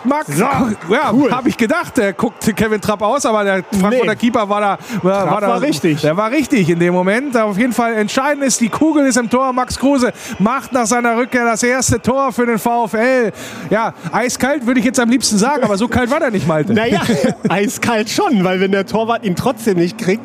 [0.04, 0.36] Max.
[0.36, 1.30] So, ja, cool.
[1.30, 1.96] habe ich gedacht.
[1.96, 4.16] Der guckt Kevin Trapp aus, aber der Frankfurter nee.
[4.16, 4.78] Keeper war da.
[5.02, 6.00] War, war, da, war richtig.
[6.00, 7.36] Der war richtig in dem Moment.
[7.36, 9.52] Auf jeden Fall entscheidend ist, die Kugel ist im Tor.
[9.52, 13.32] Max Kruse macht nach seiner Rückkehr das erste Tor für den VfL.
[13.70, 16.72] Ja, eiskalt würde ich jetzt am liebsten sagen, aber so kalt war der nicht, Malte.
[16.72, 17.02] Naja,
[17.48, 20.22] eiskalt schon, weil wenn der Torwart ihn trotzdem nicht kriegt,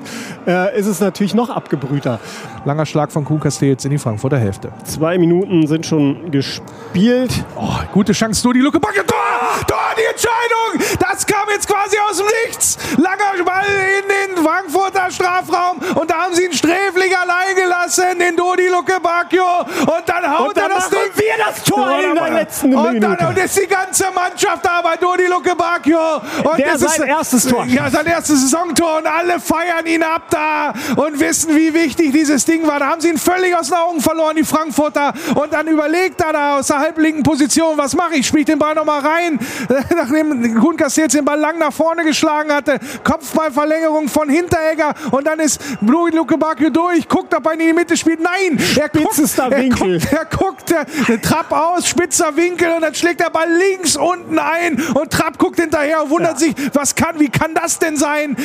[0.48, 2.20] äh, ist es natürlich noch abgebrühter.
[2.66, 4.72] Langer Schlag von Kuhn Castells in die Frankfurter Hälfte.
[4.84, 7.46] Zwei Minuten sind schon gespielt.
[7.56, 8.80] Oh, gute Chance, nur die Lücke.
[8.80, 9.65] Backe, Tor!
[9.68, 10.98] Tor, die Entscheidung!
[11.00, 12.78] Das kam jetzt quasi aus dem Nichts.
[12.98, 18.36] Langer Ball in den Frankfurter Strafraum und da haben sie einen Sträfling allein gelassen, den
[18.36, 19.62] Dodi Luke Bacchio.
[19.82, 21.00] Und dann haut und dann er das Ding.
[21.16, 23.18] wir das Tor in der letzten und Minute.
[23.20, 26.22] Dann, und ist die ganze Mannschaft da bei Dodi Luke Bacchio.
[26.44, 27.66] Und Der sein ist, erstes Tor.
[27.66, 32.46] Ja, sein erstes Saisontor und alle feiern ihn ab da und wissen, wie wichtig dieses
[32.46, 32.80] Ding war.
[32.80, 35.14] Da haben sie ihn völlig aus den Augen verloren, die Frankfurter.
[35.36, 38.28] Und dann überlegt er da aus der halblinken Position, was mache ich?
[38.28, 39.40] Spiele ich den Ball nochmal rein?
[39.96, 45.40] Nachdem Kuhn Castells den Ball lang nach vorne geschlagen hatte, Kopfballverlängerung von Hinteregger und dann
[45.40, 48.20] ist Luke Bacchio durch, guckt, ob er in die Mitte spielt.
[48.20, 52.96] Nein, er guckt, er guckt, er guckt, der, der Trapp aus, spitzer Winkel und dann
[52.96, 56.48] schlägt der Ball links unten ein und Trapp guckt hinterher und wundert ja.
[56.48, 58.36] sich, was kann, wie kann das denn sein?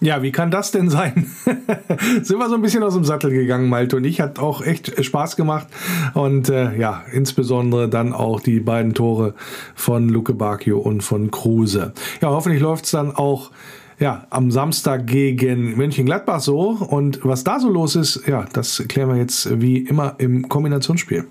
[0.00, 1.26] Ja, wie kann das denn sein?
[2.22, 4.20] Sind wir so ein bisschen aus dem Sattel gegangen, Malte und ich.
[4.20, 5.68] Hat auch echt Spaß gemacht.
[6.12, 9.34] Und äh, ja, insbesondere dann auch die beiden Tore
[9.74, 11.94] von Luke Bacchio und von Kruse.
[12.20, 13.50] Ja, hoffentlich läuft es dann auch
[13.98, 16.70] ja, am Samstag gegen Mönchengladbach so.
[16.70, 21.26] Und was da so los ist, ja, das klären wir jetzt wie immer im Kombinationsspiel.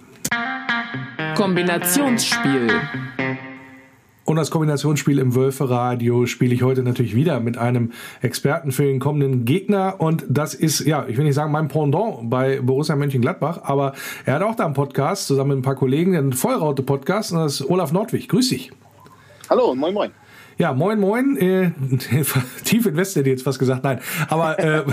[1.36, 2.69] Kombinationsspiel.
[4.26, 7.92] Und das Kombinationsspiel im Wölferadio spiele ich heute natürlich wieder mit einem
[8.24, 9.96] Experten für den kommenden Gegner.
[10.00, 13.94] Und das ist, ja, ich will nicht sagen mein Pendant bei Borussia Mönchengladbach, aber
[14.26, 17.34] er hat auch da einen Podcast zusammen mit ein paar Kollegen, den Vollraute-Podcast.
[17.34, 18.28] Und das ist Olaf Nordwig.
[18.28, 18.72] Grüß dich.
[19.48, 20.12] Hallo, moin, moin.
[20.58, 21.38] Ja, moin, moin.
[21.38, 21.72] Äh,
[22.64, 24.00] tief investiert jetzt fast gesagt, nein.
[24.28, 24.84] Aber äh,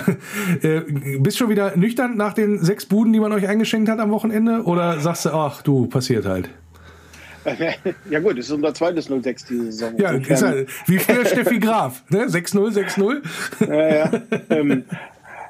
[0.62, 0.82] äh,
[1.20, 4.64] bist schon wieder nüchtern nach den sechs Buden, die man euch eingeschenkt hat am Wochenende?
[4.64, 6.50] Oder sagst du, ach du, passiert halt?
[8.10, 9.96] Ja gut, das ist unser zweites 06 diese Saison.
[9.98, 12.26] Ja, halt, wie früher Steffi Graf, ne?
[12.26, 13.66] 6-0, 6-0.
[13.68, 14.22] Ja, ja.
[14.50, 14.84] ähm,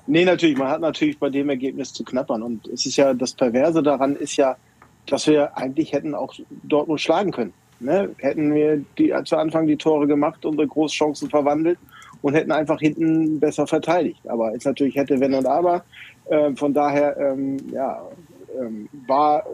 [0.07, 2.43] nee, natürlich, man hat natürlich bei dem Ergebnis zu knappern.
[2.43, 4.57] Und es ist ja, das Perverse daran ist ja,
[5.07, 7.53] dass wir eigentlich hätten auch Dortmund schlagen können.
[7.81, 8.11] Ne?
[8.19, 11.79] Hätten wir die, zu Anfang die Tore gemacht, unsere Großchancen verwandelt
[12.23, 14.21] und hätten einfach hinten besser verteidigt.
[14.29, 15.85] Aber ist natürlich hätte, wenn und aber.
[16.27, 18.01] Äh, von daher, ähm, ja,
[18.59, 19.45] ähm, war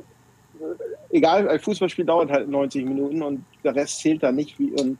[1.10, 4.58] egal, ein Fußballspiel dauert halt 90 Minuten und der Rest zählt dann nicht.
[4.58, 4.98] Wie, und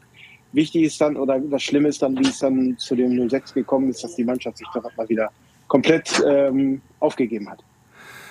[0.53, 3.90] wichtig ist dann, oder das Schlimme ist dann, wie es dann zu dem 06 gekommen
[3.90, 5.31] ist, dass die Mannschaft sich doch mal wieder
[5.68, 7.62] komplett ähm, aufgegeben hat.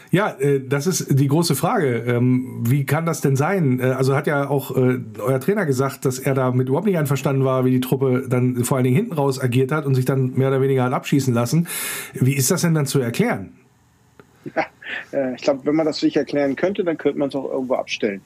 [0.10, 2.04] Ja, äh, das ist die große Frage.
[2.08, 3.80] Ähm, wie kann das denn sein?
[3.80, 7.44] Äh, also hat ja auch äh, euer Trainer gesagt, dass er damit überhaupt nicht einverstanden
[7.44, 10.34] war, wie die Truppe dann vor allen Dingen hinten raus agiert hat und sich dann
[10.36, 11.68] mehr oder weniger hat abschießen lassen.
[12.14, 13.54] Wie ist das denn dann zu erklären?
[14.56, 14.66] Ja,
[15.12, 17.76] äh, ich glaube, wenn man das sich erklären könnte, dann könnte man es auch irgendwo
[17.76, 18.22] abstellen.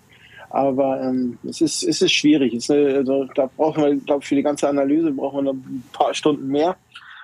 [0.50, 2.54] Aber ähm, es, ist, es ist schwierig.
[2.54, 6.14] Es, also, da brauchen wir, glaube für die ganze Analyse brauchen wir noch ein paar
[6.14, 6.76] Stunden mehr.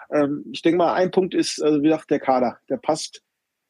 [0.10, 2.58] Ähm, ich denke mal, ein Punkt ist, also wie gesagt, der Kader.
[2.70, 3.22] Der passt.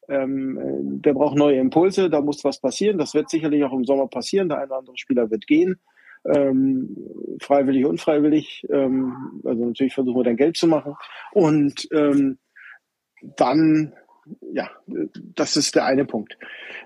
[0.08, 2.08] Ähm, äh, der braucht neue Impulse.
[2.08, 2.98] Da muss was passieren.
[2.98, 4.48] Das wird sicherlich auch im Sommer passieren.
[4.48, 5.80] Der eine oder andere Spieler wird gehen.
[6.24, 6.96] Ähm,
[7.40, 8.64] freiwillig, unfreiwillig.
[8.70, 10.94] Ähm, also natürlich versuchen wir dann Geld zu machen.
[11.32, 12.38] Und ähm,
[13.36, 13.92] dann
[14.52, 14.70] ja,
[15.34, 16.36] das ist der eine Punkt.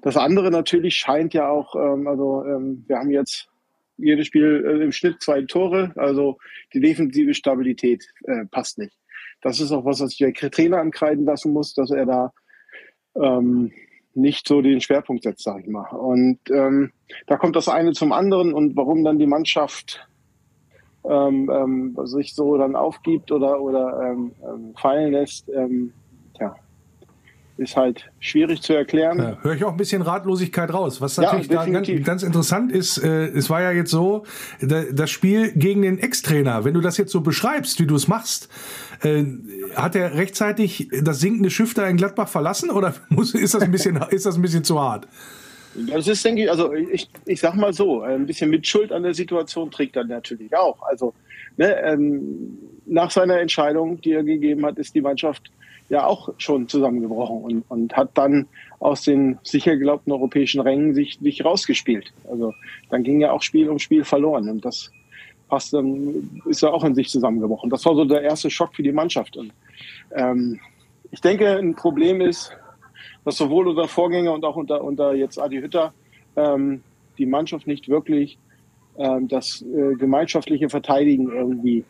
[0.03, 3.49] Das andere natürlich scheint ja auch, ähm, also ähm, wir haben jetzt
[3.97, 6.39] jedes Spiel äh, im Schnitt zwei Tore, also
[6.73, 8.97] die defensive Stabilität äh, passt nicht.
[9.41, 12.33] Das ist auch was, was der Trainer ankreiden lassen muss, dass er da
[13.17, 13.73] ähm,
[14.15, 15.89] nicht so den Schwerpunkt setzt, sage ich mal.
[15.91, 16.93] Und ähm,
[17.27, 20.07] da kommt das eine zum anderen und warum dann die Mannschaft
[21.05, 25.93] ähm, ähm, sich so dann aufgibt oder, oder ähm, ähm, fallen lässt, ähm,
[27.59, 29.19] ist halt schwierig zu erklären.
[29.19, 31.01] Ja, Höre ich auch ein bisschen Ratlosigkeit raus.
[31.01, 34.25] Was natürlich ja, da ganz, ganz, interessant ist, äh, es war ja jetzt so,
[34.61, 38.09] da, das Spiel gegen den Ex-Trainer, wenn du das jetzt so beschreibst, wie du es
[38.09, 38.49] machst,
[39.03, 39.25] äh,
[39.75, 43.71] hat er rechtzeitig das sinkende Schiff da in Gladbach verlassen oder muss, ist, das ein
[43.71, 45.07] bisschen, ist das ein bisschen zu hart?
[45.75, 49.15] Das ist, denke ich, also ich, ich sag mal so, ein bisschen Mitschuld an der
[49.15, 50.83] Situation trägt er natürlich auch.
[50.83, 51.15] Also
[51.57, 55.51] ne, ähm, nach seiner Entscheidung, die er gegeben hat, ist die Mannschaft
[55.93, 58.47] ja auch schon zusammengebrochen und, und hat dann
[58.81, 62.15] aus den sicher geglaubten europäischen Rängen sich, sich rausgespielt.
[62.31, 62.55] Also
[62.89, 64.91] dann ging ja auch Spiel um Spiel verloren und das
[65.49, 67.69] passt dann, ist ja auch in sich zusammengebrochen.
[67.69, 69.37] Das war so der erste Schock für die Mannschaft.
[69.37, 69.53] Und
[70.13, 70.59] ähm,
[71.11, 72.57] ich denke, ein Problem ist,
[73.27, 75.93] dass sowohl unser Vorgänger und auch unter, unter jetzt Adi Hütter
[76.37, 76.83] ähm,
[77.19, 78.39] die Mannschaft nicht wirklich
[78.97, 81.85] ähm, das äh, gemeinschaftliche Verteidigen irgendwie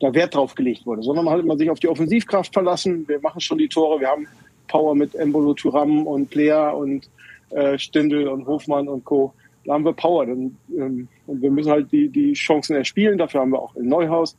[0.00, 3.06] da Wert drauf gelegt wurde, sondern man hat man sich auf die Offensivkraft verlassen.
[3.08, 4.26] Wir machen schon die Tore, wir haben
[4.68, 7.08] Power mit Embolo Turam und Player und
[7.50, 9.32] äh, Stindl und Hofmann und Co.
[9.64, 10.26] Da haben wir Power.
[10.26, 13.18] Dann, ähm, und wir müssen halt die, die Chancen erspielen.
[13.18, 14.36] Dafür haben wir auch in Neuhaus.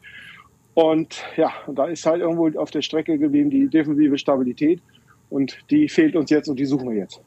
[0.74, 4.82] Und ja, da ist halt irgendwo auf der Strecke geblieben die defensive Stabilität.
[5.30, 7.22] Und die fehlt uns jetzt und die suchen wir jetzt.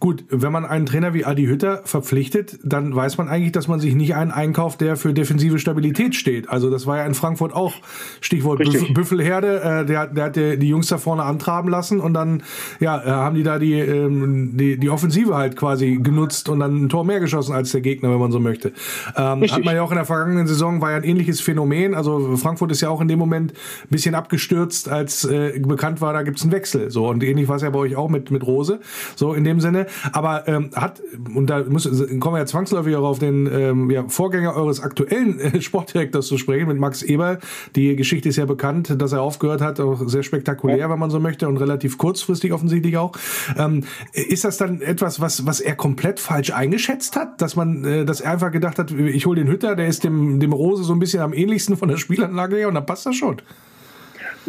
[0.00, 3.80] Gut, wenn man einen Trainer wie Adi Hütter verpflichtet, dann weiß man eigentlich, dass man
[3.80, 6.48] sich nicht einen einkauft, der für defensive Stabilität steht.
[6.48, 7.74] Also das war ja in Frankfurt auch
[8.20, 8.94] Stichwort Richtig.
[8.94, 9.60] Büffelherde.
[9.60, 12.42] Äh, der, der hat die, die Jungs da vorne antraben lassen und dann
[12.80, 16.84] ja, äh, haben die da die, ähm, die, die Offensive halt quasi genutzt und dann
[16.84, 18.72] ein Tor mehr geschossen als der Gegner, wenn man so möchte.
[19.16, 21.94] Ähm, hat man ja auch in der vergangenen Saison, war ja ein ähnliches Phänomen.
[21.94, 26.12] Also Frankfurt ist ja auch in dem Moment ein bisschen abgestürzt, als äh, bekannt war,
[26.12, 26.90] da gibt's einen Wechsel.
[26.90, 28.80] So Und ähnlich war es ja bei euch auch mit, mit Rose.
[29.16, 29.86] So in dem dem Sinne.
[30.12, 31.02] Aber ähm, hat,
[31.34, 35.38] und da muss, kommen wir ja zwangsläufig auch auf den ähm, ja, Vorgänger eures aktuellen
[35.40, 37.38] äh, Sportdirektors zu sprechen, mit Max Eber.
[37.76, 40.90] Die Geschichte ist ja bekannt, dass er aufgehört hat, auch sehr spektakulär, ja.
[40.90, 43.12] wenn man so möchte, und relativ kurzfristig offensichtlich auch.
[43.56, 47.40] Ähm, ist das dann etwas, was, was er komplett falsch eingeschätzt hat?
[47.40, 50.40] Dass man, äh, dass er einfach gedacht hat, ich hole den Hütter, der ist dem,
[50.40, 53.16] dem Rose so ein bisschen am ähnlichsten von der Spielanlage her und dann passt das
[53.16, 53.36] schon.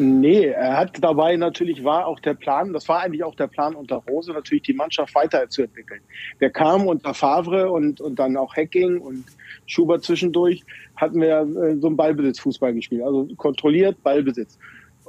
[0.02, 3.76] Nee, er hat dabei natürlich war auch der Plan, das war eigentlich auch der Plan
[3.76, 6.00] unter Rose, natürlich die Mannschaft weiterzuentwickeln.
[6.40, 9.26] Der kam unter Favre und, und dann auch Hacking und
[9.66, 10.64] Schubert zwischendurch,
[10.96, 14.58] hatten wir äh, so einen Ballbesitzfußball gespielt, also kontrolliert Ballbesitz.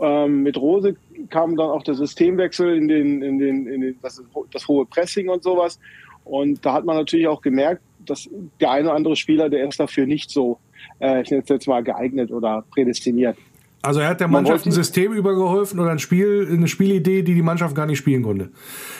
[0.00, 0.96] Ähm, mit Rose
[1.28, 5.28] kam dann auch der Systemwechsel in den, in den, in den das, das hohe Pressing
[5.28, 5.78] und sowas.
[6.24, 8.28] Und da hat man natürlich auch gemerkt, dass
[8.60, 10.58] der eine oder andere Spieler, der ist dafür nicht so,
[10.98, 13.36] äh, ich nenne es jetzt mal geeignet oder prädestiniert.
[13.82, 17.42] Also er hat der Mannschaft ein System übergeholfen oder ein Spiel, eine Spielidee, die die
[17.42, 18.50] Mannschaft gar nicht spielen konnte.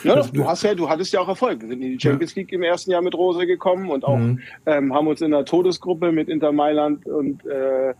[0.03, 1.61] Ja, doch, du hast ja, du hattest ja auch Erfolg.
[1.61, 4.39] Wir sind in die Champions League im ersten Jahr mit Rose gekommen und auch mhm.
[4.65, 7.93] ähm, haben uns in der Todesgruppe mit Inter Mailand und äh, äh,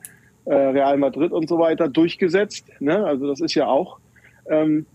[0.45, 2.65] Real Madrid und so weiter durchgesetzt.
[2.79, 3.05] Ne?
[3.05, 3.99] Also das ist ja auch
[4.49, 4.87] ähm,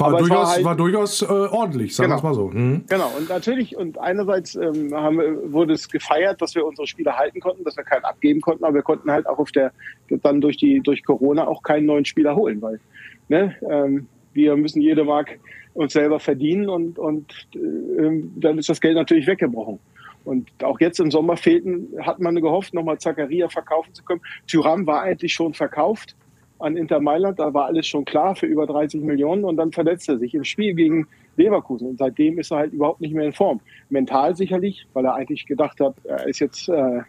[0.00, 2.50] war durchaus, war, halt, war durchaus äh, ordentlich, sagen genau, wir es mal so.
[2.50, 2.84] Mhm.
[2.88, 5.18] Genau, und natürlich, und einerseits ähm, haben,
[5.52, 8.74] wurde es gefeiert, dass wir unsere Spieler halten konnten, dass wir keinen abgeben konnten, aber
[8.74, 9.72] wir konnten halt auch auf der,
[10.08, 12.80] dann durch die, durch Corona auch keinen neuen Spieler holen, weil
[13.28, 15.38] ne, ähm, wir müssen jede Mark
[15.74, 19.78] uns selber verdienen und, und äh, dann ist das Geld natürlich weggebrochen.
[20.24, 24.20] Und auch jetzt im Sommer fehlten, hat man gehofft, nochmal Zacharia verkaufen zu können.
[24.46, 26.16] Tyram war eigentlich schon verkauft
[26.58, 30.08] an Inter Mailand, da war alles schon klar für über 30 Millionen und dann verletzt
[30.08, 33.32] er sich im Spiel gegen Leverkusen und seitdem ist er halt überhaupt nicht mehr in
[33.32, 33.60] Form.
[33.90, 37.02] Mental sicherlich, weil er eigentlich gedacht hat, er ist jetzt äh,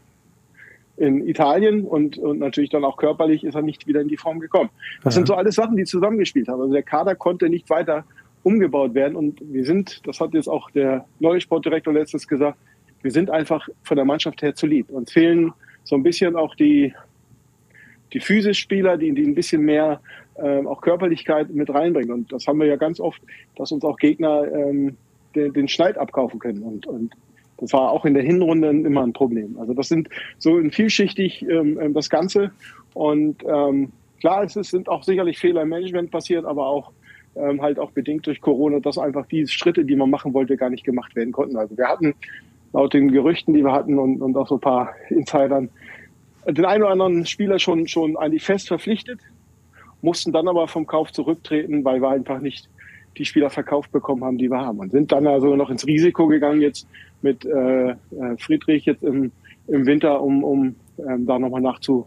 [0.97, 4.39] in Italien und, und natürlich dann auch körperlich ist er nicht wieder in die Form
[4.39, 4.69] gekommen.
[5.03, 5.19] Das ja.
[5.19, 6.62] sind so alles Sachen, die zusammengespielt haben.
[6.62, 8.03] Also der Kader konnte nicht weiter
[8.43, 12.57] umgebaut werden und wir sind, das hat jetzt auch der neue Sportdirektor letztes gesagt,
[13.01, 14.89] wir sind einfach von der Mannschaft her zu lieb.
[14.89, 16.93] Uns fehlen so ein bisschen auch die,
[18.13, 20.02] die Physis-Spieler, die, die ein bisschen mehr
[20.38, 22.12] ähm, auch Körperlichkeit mit reinbringen.
[22.12, 23.22] Und das haben wir ja ganz oft,
[23.56, 24.98] dass uns auch Gegner ähm,
[25.36, 26.63] den, den Schneid abkaufen können.
[26.63, 27.13] Und, und
[27.58, 29.58] das war auch in der Hinrunde immer ein Problem.
[29.60, 32.52] Also das sind so ein vielschichtig ähm, ähm, das Ganze.
[32.93, 36.91] Und ähm, klar, es ist, sind auch sicherlich Fehler im Management passiert, aber auch
[37.36, 40.69] ähm, halt auch bedingt durch Corona, dass einfach die Schritte, die man machen wollte, gar
[40.69, 41.58] nicht gemacht werden konnten.
[41.58, 42.15] Also wir hatten
[42.74, 45.69] laut den Gerüchten, die wir hatten und, und auch so ein paar Insidern,
[46.45, 49.19] den einen oder anderen Spieler schon, schon eigentlich fest verpflichtet,
[50.02, 52.69] mussten dann aber vom Kauf zurücktreten, weil wir einfach nicht
[53.17, 54.80] die Spieler verkauft bekommen haben, die wir haben.
[54.80, 56.88] Und sind dann also noch ins Risiko gegangen jetzt
[57.21, 57.95] mit äh, äh
[58.38, 59.32] Friedrich jetzt im,
[59.67, 62.06] im Winter, um, um ähm, da nochmal nachzu,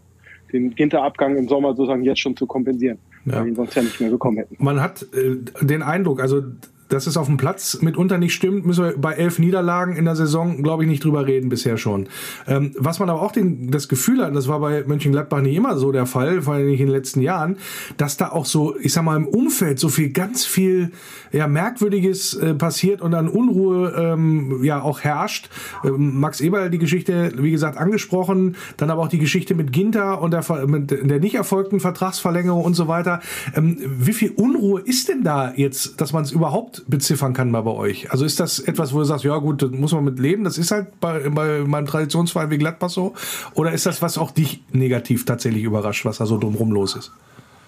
[0.51, 3.33] den Ginterabgang im Sommer sozusagen jetzt schon zu kompensieren, ja.
[3.33, 4.55] weil wir ihn sonst ja nicht mehr bekommen hätten.
[4.59, 6.41] Man hat äh, den Eindruck, also
[6.89, 10.15] dass es auf dem Platz mitunter nicht stimmt, müssen wir bei elf Niederlagen in der
[10.15, 12.07] Saison, glaube ich, nicht drüber reden bisher schon.
[12.47, 15.77] Ähm, was man aber auch den, das Gefühl hat, das war bei Mönchengladbach nicht immer
[15.77, 17.57] so der Fall, vor allem nicht in den letzten Jahren,
[17.97, 20.91] dass da auch so, ich sag mal, im Umfeld so viel, ganz viel
[21.31, 25.49] ja, Merkwürdiges äh, passiert und dann Unruhe ähm, ja auch herrscht.
[25.83, 30.21] Ähm, Max Eberl die Geschichte, wie gesagt, angesprochen, dann aber auch die Geschichte mit Ginter
[30.21, 33.19] und der, mit der nicht erfolgten Vertragsverlängerung und so weiter.
[33.55, 37.61] Ähm, wie viel Unruhe ist denn da jetzt, dass man es überhaupt beziffern kann mal
[37.61, 38.11] bei euch?
[38.11, 40.57] Also ist das etwas, wo du sagst, ja gut, das muss man mit leben, das
[40.57, 43.13] ist halt bei, bei meinem Traditionsverein wie Gladbach so?
[43.53, 47.11] Oder ist das, was auch dich negativ tatsächlich überrascht, was da so drumherum los ist?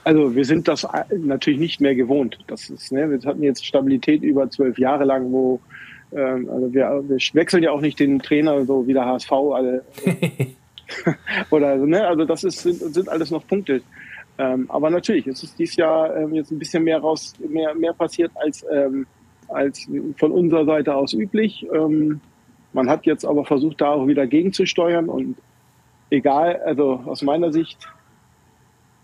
[0.04, 0.88] Also wir sind das
[1.18, 2.38] natürlich nicht mehr gewohnt.
[2.48, 5.60] Das ist, ne, wir hatten jetzt Stabilität über zwölf Jahre lang, wo
[6.12, 9.84] ähm, also wir, wir wechseln ja auch nicht den Trainer so wie der HSV alle.
[11.50, 13.82] oder also, ne, also das ist, sind, sind alles noch Punkte.
[14.38, 17.94] Ähm, aber natürlich, es ist dieses Jahr ähm, jetzt ein bisschen mehr raus, mehr, mehr
[17.94, 19.08] passiert als, ähm,
[19.48, 21.66] als von unserer Seite aus üblich.
[21.74, 22.20] Ähm,
[22.74, 25.38] man hat jetzt aber versucht, da auch wieder gegenzusteuern und
[26.10, 27.88] egal, also aus meiner Sicht,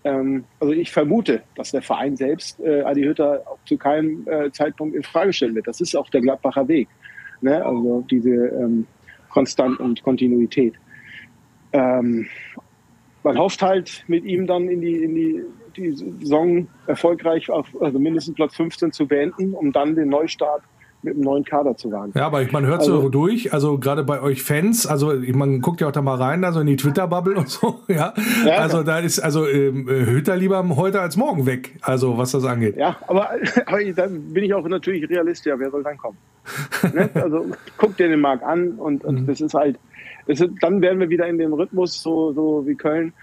[0.04, 4.52] ähm, also ich vermute, dass der Verein selbst äh, Adi Hütter auch zu keinem äh,
[4.52, 5.68] Zeitpunkt in Frage stellen wird.
[5.68, 6.90] Das ist auch der Gladbacher Weg.
[7.42, 7.64] Ne?
[7.64, 8.88] Also diese ähm,
[9.30, 10.74] Konstant und Kontinuität.
[11.72, 12.28] Ähm,
[13.24, 15.44] man hofft halt mit ihm dann in die, in die,
[15.76, 20.64] die Saison erfolgreich auf also mindestens Platz 15 zu beenden, um dann den Neustart
[21.04, 22.12] mit einem neuen Kader zu wagen.
[22.16, 25.82] Ja, aber man hört also, so durch, also gerade bei euch Fans, also man guckt
[25.82, 28.14] ja auch da mal rein, da so in die Twitter-Bubble und so, ja.
[28.46, 32.46] ja also da ist also ähm, Hütter lieber heute als morgen weg, also was das
[32.46, 32.78] angeht.
[32.78, 33.32] Ja, aber,
[33.66, 36.18] aber dann bin ich auch natürlich Realist, ja, wer soll dann kommen?
[36.94, 37.10] ne?
[37.16, 39.28] Also guck dir den Markt an und, und mhm.
[39.28, 39.78] das ist halt,
[40.40, 43.14] ist, dann werden wir wieder in dem Rhythmus, so, so wie Köln.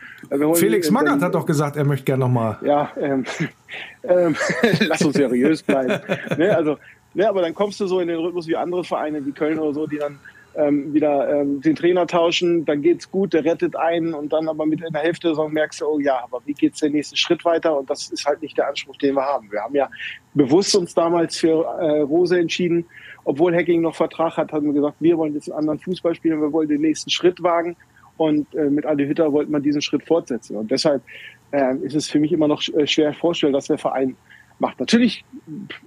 [0.55, 2.59] Felix Magath hat doch gesagt, er möchte gerne nochmal.
[2.62, 3.25] Ja, ähm,
[4.05, 4.37] ähm,
[4.81, 6.01] lass uns seriös bleiben.
[6.37, 6.79] ne, also,
[7.14, 9.75] ne, aber dann kommst du so in den Rhythmus wie andere Vereine, wie Köln oder
[9.75, 10.18] so, die dann
[10.59, 14.66] ähm, wieder ähm, den Trainer tauschen, dann geht's gut, der rettet einen und dann aber
[14.66, 17.16] mit in der Hälfte der Saison merkst du, oh ja, aber wie geht's der nächste
[17.16, 17.79] Schritt weiter?
[17.79, 19.53] Und das ist halt nicht der Anspruch, den wir haben.
[19.53, 19.88] Wir haben ja
[20.35, 22.87] bewusst uns damals für äh, Rose entschieden,
[23.29, 26.41] obwohl Hacking noch Vertrag hat, haben wir gesagt, wir wollen jetzt einen anderen Fußball spielen,
[26.41, 27.77] wir wollen den nächsten Schritt wagen.
[28.17, 30.57] Und äh, mit Adi Hütter wollte man diesen Schritt fortsetzen.
[30.57, 31.03] Und deshalb
[31.51, 34.17] äh, ist es für mich immer noch äh, schwer vorstellen, dass der Verein
[34.61, 34.81] macht.
[34.81, 35.27] Natürlich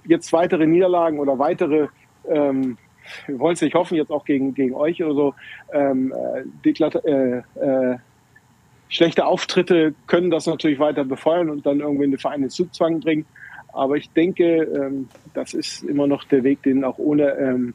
[0.06, 1.88] jetzt weitere Niederlagen oder weitere,
[2.28, 2.78] ähm,
[3.26, 5.34] wir wollen es nicht hoffen, jetzt auch gegen, gegen euch oder so,
[5.72, 6.14] ähm,
[6.64, 7.96] äh, äh,
[8.88, 13.26] schlechte Auftritte können das natürlich weiter befeuern und dann irgendwie den Verein in Zugzwang bringen.
[13.72, 17.74] Aber ich denke, ähm, das ist immer noch der Weg, den auch ohne ähm,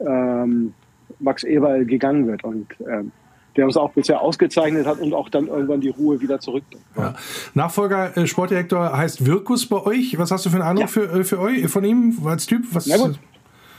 [0.00, 0.74] ähm,
[1.18, 2.44] Max Eberl gegangen wird.
[2.44, 3.12] Und ähm,
[3.56, 6.84] der uns auch bisher ausgezeichnet hat und auch dann irgendwann die Ruhe wieder zurückbringt.
[6.96, 7.14] Ja.
[7.54, 10.18] Nachfolger äh, Sportdirektor heißt Wirkus bei euch.
[10.18, 10.88] Was hast du für einen Eindruck ja.
[10.88, 12.62] für, äh, für euch, von ihm als Typ?
[12.72, 13.18] Was Na gut.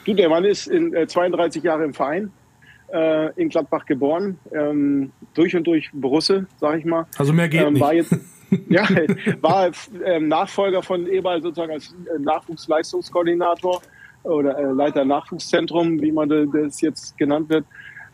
[0.06, 2.32] Du, der Mann ist in äh, 32 Jahre im Verein,
[2.94, 7.08] äh, in Gladbach geboren, ähm, durch und durch Borusse, sag ich mal.
[7.18, 7.92] Also mehr geht ähm, nicht.
[7.92, 8.16] Jetzt,
[8.70, 8.88] ja,
[9.42, 9.72] war
[10.06, 13.82] ähm, Nachfolger von Eberl sozusagen als äh, Nachwuchsleistungskoordinator
[14.24, 17.66] oder äh, Leiter Nachwuchszentrum, wie man das jetzt genannt wird.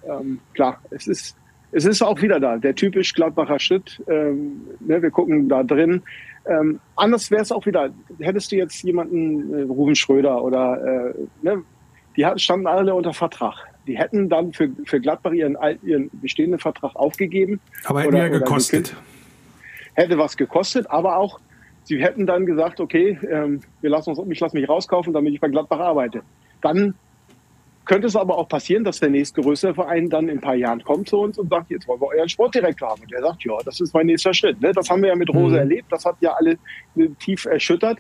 [0.07, 1.36] Ähm, klar, es ist
[1.71, 4.01] es ist auch wieder da, der typisch Gladbacher Schritt.
[4.07, 6.03] Ähm, ne, wir gucken da drin.
[6.45, 11.13] Ähm, anders wäre es auch wieder, hättest du jetzt jemanden, äh, Ruben Schröder oder, äh,
[11.41, 11.63] ne,
[12.17, 13.55] die hatten, standen alle unter Vertrag.
[13.88, 17.59] Die hätten dann für, für Gladbach ihren, ihren bestehenden Vertrag aufgegeben.
[17.86, 18.95] Aber hätte ja gekostet.
[19.93, 21.39] Hätte was gekostet, aber auch,
[21.83, 25.41] sie hätten dann gesagt, okay, ähm, wir lassen uns, ich lasse mich rauskaufen, damit ich
[25.41, 26.21] bei Gladbach arbeite.
[26.61, 26.95] Dann
[27.85, 31.09] könnte es aber auch passieren, dass der nächstgrößere Verein dann in ein paar Jahren kommt
[31.09, 33.01] zu uns und sagt, jetzt wollen wir euren Sportdirektor haben.
[33.01, 34.61] Und der sagt, ja, das ist mein nächster Schritt.
[34.61, 34.71] Ne?
[34.71, 35.61] Das haben wir ja mit Rose mhm.
[35.61, 35.91] erlebt.
[35.91, 36.57] Das hat ja alle
[37.19, 37.97] tief erschüttert.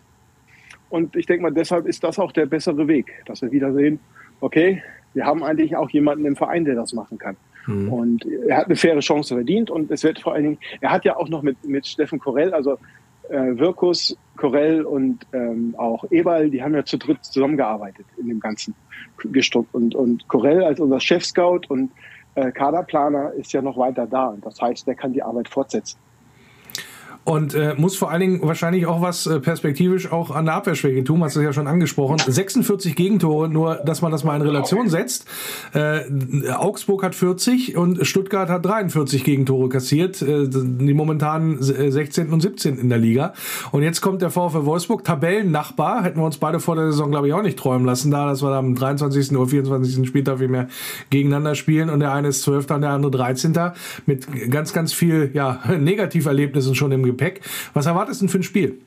[0.89, 3.99] Und ich denke mal, deshalb ist das auch der bessere Weg, dass wir wieder sehen,
[4.39, 4.83] okay,
[5.13, 7.35] wir haben eigentlich auch jemanden im Verein, der das machen kann.
[7.67, 7.93] Mhm.
[7.93, 11.05] Und er hat eine faire Chance verdient und es wird vor allen Dingen, er hat
[11.05, 12.77] ja auch noch mit, mit Steffen Korell, also
[13.29, 18.39] äh, Wirkus, Korell und ähm, auch Eberl, die haben ja zu dritt zusammengearbeitet in dem
[18.39, 18.75] ganzen
[19.17, 19.67] Gestruck.
[19.71, 21.91] Und, und Korell als unser Chef-Scout und
[22.35, 24.27] äh, Kaderplaner ist ja noch weiter da.
[24.27, 25.97] Und das heißt, der kann die Arbeit fortsetzen
[27.23, 31.03] und äh, muss vor allen Dingen wahrscheinlich auch was äh, perspektivisch auch an der Abwehrschwäche
[31.03, 32.17] tun, hast du ja schon angesprochen.
[32.17, 35.27] 46 Gegentore, nur dass man das mal in Relation setzt.
[35.73, 36.01] Äh,
[36.51, 42.29] Augsburg hat 40 und Stuttgart hat 43 Gegentore kassiert, äh, die momentanen 16.
[42.29, 42.79] Äh, und 17.
[42.79, 43.33] in der Liga.
[43.71, 47.27] Und jetzt kommt der VfL Wolfsburg, Tabellennachbar, hätten wir uns beide vor der Saison, glaube
[47.27, 49.37] ich, auch nicht träumen lassen, da, dass wir am 23.
[49.37, 50.07] oder 24.
[50.07, 50.67] Spieltag viel mehr
[51.11, 52.71] gegeneinander spielen und der eine ist 12.
[52.71, 53.53] und der andere 13.
[54.07, 57.41] mit ganz, ganz viel ja, Negativerlebnissen schon im Gepäck.
[57.73, 58.81] Was erwartest du denn für ein Spiel?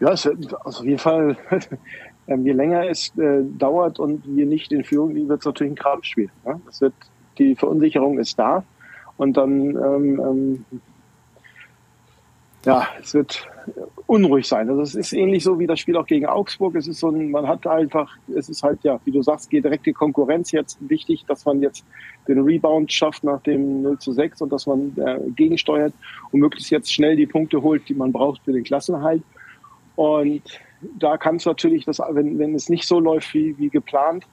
[0.00, 1.36] Ja, es wird auf jeden Fall,
[2.28, 5.72] ähm, je länger es äh, dauert und wir nicht in Führung liegen, wird es natürlich
[5.72, 6.30] ein Krampfspiel.
[6.44, 6.60] Ne?
[6.68, 6.94] Es wird,
[7.38, 8.62] die Verunsicherung ist da
[9.16, 10.64] und dann ähm, ähm,
[12.64, 13.48] ja, es wird
[14.08, 14.70] unruhig sein.
[14.70, 16.74] Also es ist ähnlich so wie das Spiel auch gegen Augsburg.
[16.76, 19.64] Es ist so ein, man hat einfach, es ist halt, ja, wie du sagst, geht
[19.64, 21.84] direkte Konkurrenz jetzt wichtig, dass man jetzt
[22.26, 25.92] den Rebound schafft nach dem 0 zu 6 und dass man äh, gegensteuert
[26.32, 29.22] und möglichst jetzt schnell die Punkte holt, die man braucht für den Klassenhalt.
[29.94, 30.42] Und
[30.98, 34.24] da kann es natürlich, das, wenn, wenn es nicht so läuft wie, wie geplant,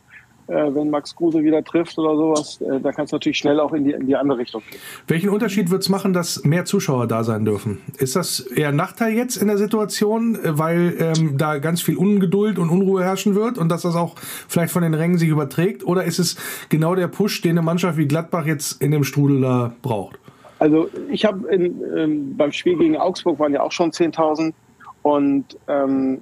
[0.47, 3.83] wenn Max Kruse wieder trifft oder sowas, äh, da kann es natürlich schnell auch in
[3.83, 4.79] die, in die andere Richtung gehen.
[5.07, 7.81] Welchen Unterschied wird es machen, dass mehr Zuschauer da sein dürfen?
[7.97, 11.97] Ist das eher ein Nachteil jetzt in der Situation, äh, weil ähm, da ganz viel
[11.97, 14.15] Ungeduld und Unruhe herrschen wird und dass das auch
[14.47, 15.85] vielleicht von den Rängen sich überträgt?
[15.85, 16.37] Oder ist es
[16.69, 20.19] genau der Push, den eine Mannschaft wie Gladbach jetzt in dem Strudel da braucht?
[20.59, 24.53] Also ich habe ähm, beim Spiel gegen Augsburg waren ja auch schon 10.000
[25.01, 26.19] und ähm,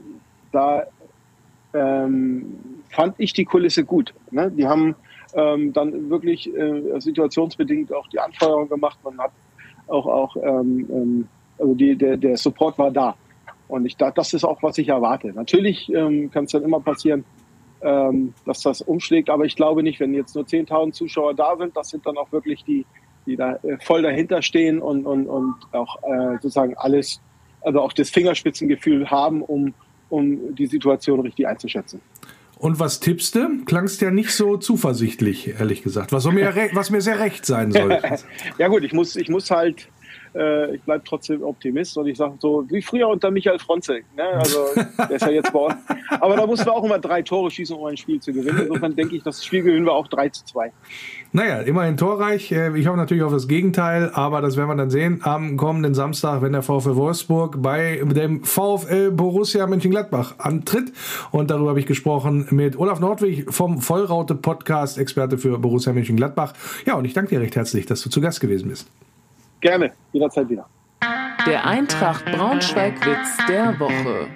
[0.51, 0.83] da
[1.73, 2.55] ähm,
[2.93, 4.13] fand ich die Kulisse gut.
[4.31, 4.51] Ne?
[4.51, 4.95] Die haben
[5.35, 8.99] ähm, dann wirklich äh, situationsbedingt auch die Anfeuerung gemacht.
[9.03, 9.31] Man hat
[9.87, 11.27] auch, auch ähm, ähm,
[11.57, 13.15] also die, der, der Support war da.
[13.67, 15.29] Und ich dachte, das ist auch, was ich erwarte.
[15.29, 17.25] Natürlich ähm, kann es dann immer passieren,
[17.81, 21.75] ähm, dass das umschlägt, aber ich glaube nicht, wenn jetzt nur 10.000 Zuschauer da sind,
[21.75, 22.85] das sind dann auch wirklich die,
[23.25, 27.21] die da äh, voll dahinter stehen und, und, und auch äh, sozusagen alles,
[27.61, 29.73] also auch das Fingerspitzengefühl haben, um,
[30.09, 32.01] um die Situation richtig einzuschätzen.
[32.63, 33.65] Und was tippst du?
[33.65, 36.13] Klangst ja nicht so zuversichtlich, ehrlich gesagt.
[36.13, 37.99] Was, mir, was mir sehr recht sein soll.
[38.57, 39.89] ja gut, ich muss, ich muss halt,
[40.35, 44.05] äh, ich bleibe trotzdem Optimist und ich sage so, wie früher unter Michael Fronzek.
[44.15, 44.23] Ne?
[44.23, 44.59] Also
[44.97, 45.75] der ist ja jetzt bei uns.
[46.19, 48.67] Aber da mussten wir auch immer drei Tore schießen, um ein Spiel zu gewinnen.
[48.67, 50.71] Insofern denke ich, das Spiel gewinnen wir auch 3 zu 2.
[51.31, 52.51] Naja, immerhin torreich.
[52.51, 55.93] Äh, ich hoffe natürlich auf das Gegenteil, aber das werden wir dann sehen am kommenden
[55.93, 60.91] Samstag, wenn der VfL Wolfsburg bei dem VfL Borussia Mönchengladbach antritt.
[61.31, 66.53] Und darüber habe ich gesprochen mit Olaf Nordwig vom Vollraute Podcast, Experte für Borussia Mönchengladbach.
[66.85, 68.87] Ja, und ich danke dir recht herzlich, dass du zu Gast gewesen bist.
[69.63, 70.65] Gerne, jederzeit wieder.
[71.47, 74.27] Der Eintracht Braunschweig-Witz der Woche.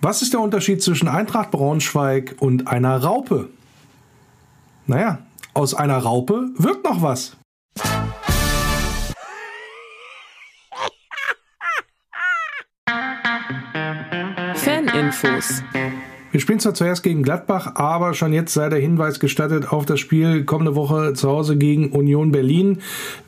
[0.00, 3.50] Was ist der Unterschied zwischen Eintracht Braunschweig und einer Raupe?
[4.86, 5.18] Naja,
[5.52, 7.36] aus einer Raupe wird noch was.
[14.54, 15.62] Faninfos
[16.32, 19.98] Wir spielen zwar zuerst gegen Gladbach, aber schon jetzt sei der Hinweis gestattet auf das
[19.98, 22.78] Spiel kommende Woche zu Hause gegen Union Berlin.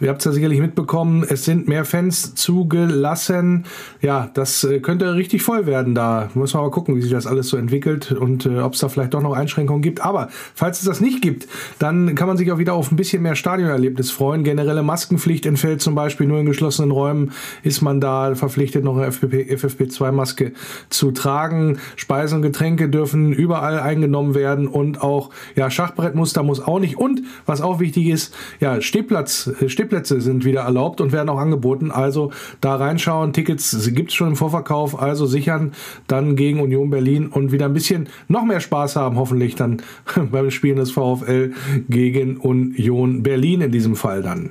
[0.00, 3.64] Ihr habt es ja sicherlich mitbekommen, es sind mehr Fans zugelassen.
[4.02, 6.30] Ja, das äh, könnte richtig voll werden da.
[6.34, 8.88] Muss man mal gucken, wie sich das alles so entwickelt und äh, ob es da
[8.88, 10.00] vielleicht doch noch Einschränkungen gibt.
[10.04, 11.48] Aber falls es das nicht gibt,
[11.80, 14.44] dann kann man sich auch wieder auf ein bisschen mehr Stadionerlebnis freuen.
[14.44, 17.32] Generelle Maskenpflicht entfällt zum Beispiel nur in geschlossenen Räumen.
[17.64, 20.52] Ist man da verpflichtet, noch eine FFP2-Maske
[20.88, 21.78] zu tragen.
[21.96, 26.96] Speisen und Getränke dürfen überall eingenommen werden und auch ja, Schachbrettmuster muss auch nicht.
[26.96, 31.38] Und was auch wichtig ist, ja, Stehplatz, äh, Stehplätze sind wieder erlaubt und werden auch
[31.38, 31.90] angeboten.
[31.90, 32.30] Also
[32.60, 35.72] da reinschauen, Tickets gibt es schon im Vorverkauf, also sichern
[36.06, 39.82] dann gegen Union Berlin und wieder ein bisschen noch mehr Spaß haben, hoffentlich dann
[40.30, 41.52] beim Spielen des VfL
[41.88, 44.50] gegen Union Berlin in diesem Fall dann.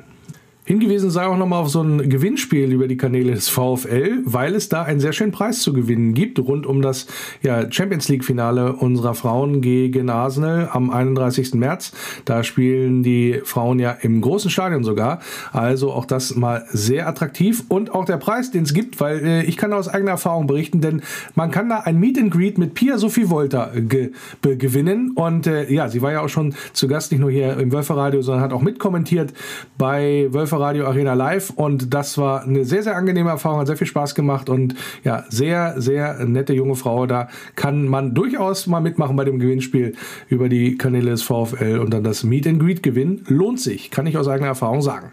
[0.72, 4.70] Hingewiesen sei auch nochmal auf so ein Gewinnspiel über die Kanäle des VfL, weil es
[4.70, 7.08] da einen sehr schönen Preis zu gewinnen gibt, rund um das
[7.42, 11.56] ja, Champions League-Finale unserer Frauen gegen Arsenal am 31.
[11.56, 11.92] März.
[12.24, 15.20] Da spielen die Frauen ja im großen Stadion sogar.
[15.52, 17.66] Also auch das mal sehr attraktiv.
[17.68, 20.80] Und auch der Preis, den es gibt, weil äh, ich kann aus eigener Erfahrung berichten,
[20.80, 21.02] denn
[21.36, 24.12] man kann da ein Meet and Greet mit Pia Sophie Wolter ge
[24.42, 25.12] gewinnen.
[25.16, 28.22] Und äh, ja, sie war ja auch schon zu Gast, nicht nur hier im Wölferradio,
[28.22, 29.34] sondern hat auch mitkommentiert
[29.78, 33.78] bei Wölfer Radio Arena Live und das war eine sehr, sehr angenehme Erfahrung, hat sehr
[33.78, 37.06] viel Spaß gemacht und ja, sehr, sehr nette junge Frau.
[37.06, 39.96] Da kann man durchaus mal mitmachen bei dem Gewinnspiel
[40.30, 43.24] über die Kanäle des VfL und dann das Meet and Greet gewinnen.
[43.28, 45.12] Lohnt sich, kann ich aus eigener Erfahrung sagen.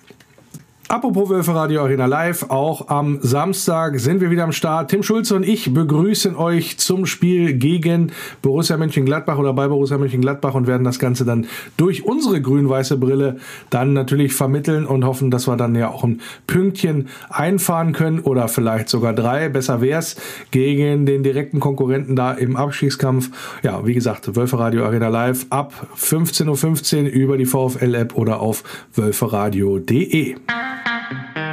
[0.91, 4.91] Apropos Wölfe Radio Arena Live, auch am Samstag sind wir wieder am Start.
[4.91, 10.55] Tim Schulze und ich begrüßen euch zum Spiel gegen Borussia Mönchengladbach oder bei Borussia Mönchengladbach
[10.55, 13.37] und werden das Ganze dann durch unsere grün-weiße Brille
[13.69, 18.49] dann natürlich vermitteln und hoffen, dass wir dann ja auch ein Pünktchen einfahren können oder
[18.49, 19.51] vielleicht sogar drei.
[19.51, 20.17] Besser wär's
[20.53, 23.31] gegen den direkten Konkurrenten da im Abstiegskampf.
[23.63, 28.41] Ja, wie gesagt, Wölfe Radio Arena Live ab 15.15 .15 Uhr über die VfL-App oder
[28.41, 28.65] auf
[28.95, 30.37] wölferadio.de.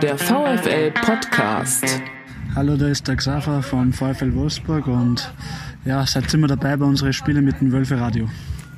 [0.01, 1.85] Der VfL Podcast.
[2.55, 5.31] Hallo, da ist der Xaver von VfL Wolfsburg und
[5.85, 8.29] ja, seid immer dabei bei unseren Spielen mit dem Wölfe Radio.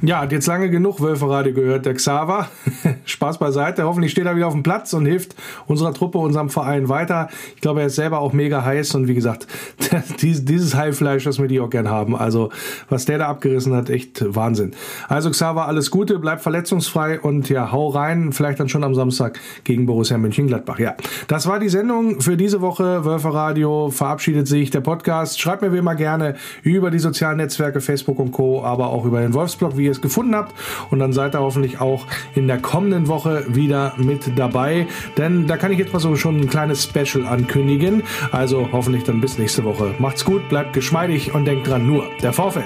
[0.04, 2.48] Ja, hat jetzt lange genug Wölferadio gehört, der Xaver.
[3.06, 3.84] Spaß beiseite.
[3.84, 5.36] Hoffentlich steht er wieder auf dem Platz und hilft
[5.66, 7.30] unserer Truppe, unserem Verein weiter.
[7.56, 9.48] Ich glaube, er ist selber auch mega heiß und wie gesagt,
[10.22, 12.16] dieses Heilfleisch, das wir die auch gern haben.
[12.16, 12.52] Also,
[12.90, 14.74] was der da abgerissen hat, echt Wahnsinn.
[15.08, 18.34] Also, Xaver, alles Gute, bleib verletzungsfrei und ja, hau rein.
[18.34, 20.78] Vielleicht dann schon am Samstag gegen Borussia Mönchengladbach.
[20.78, 20.94] Ja,
[21.28, 23.04] das war die Sendung für diese Woche.
[23.04, 24.70] Wölferadio verabschiedet sich.
[24.70, 25.42] Der Podcast.
[25.42, 29.22] Schreibt mir wie immer gerne über die sozialen Netzwerke, Facebook und Co., aber auch über
[29.22, 30.54] den Wolfsblog, wie ihr es gefunden habt.
[30.90, 34.88] Und dann seid ihr hoffentlich auch in der kommenden Woche wieder mit dabei.
[35.18, 38.04] Denn da kann ich jetzt mal so schon ein kleines Special ankündigen.
[38.32, 39.96] Also hoffentlich dann bis nächste Woche.
[40.00, 42.66] Macht's gut, bleibt geschmeidig und denkt dran, nur der VfL.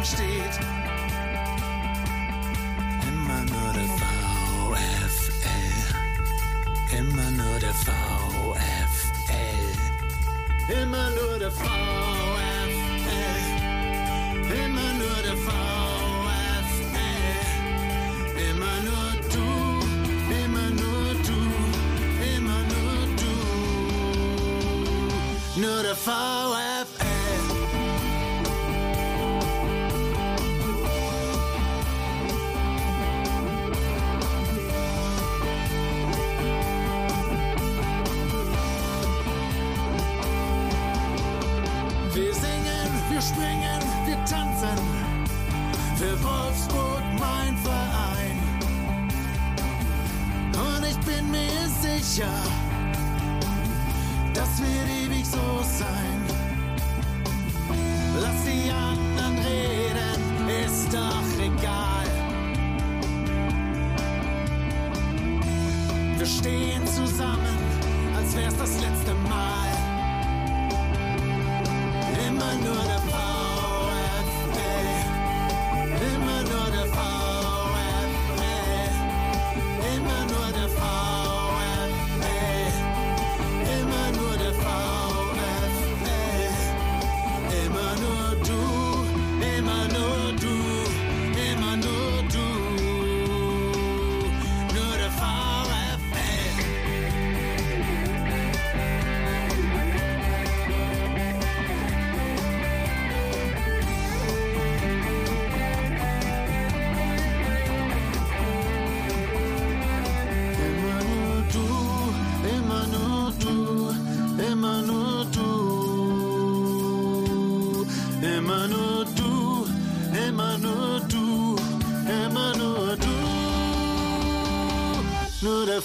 [0.00, 0.60] Geschrieben steht.
[3.08, 5.38] Immer nur der VfL.
[6.98, 9.00] Immer nur der VfL.
[10.82, 11.66] Immer nur der VfL.
[14.64, 16.40] Immer nur der VfL.
[18.50, 19.48] Immer nur du.
[20.44, 21.40] Immer nur du.
[22.36, 23.32] Immer nur du.
[25.60, 26.99] Nur der VfL.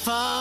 [0.05, 0.34] Nur der VfL.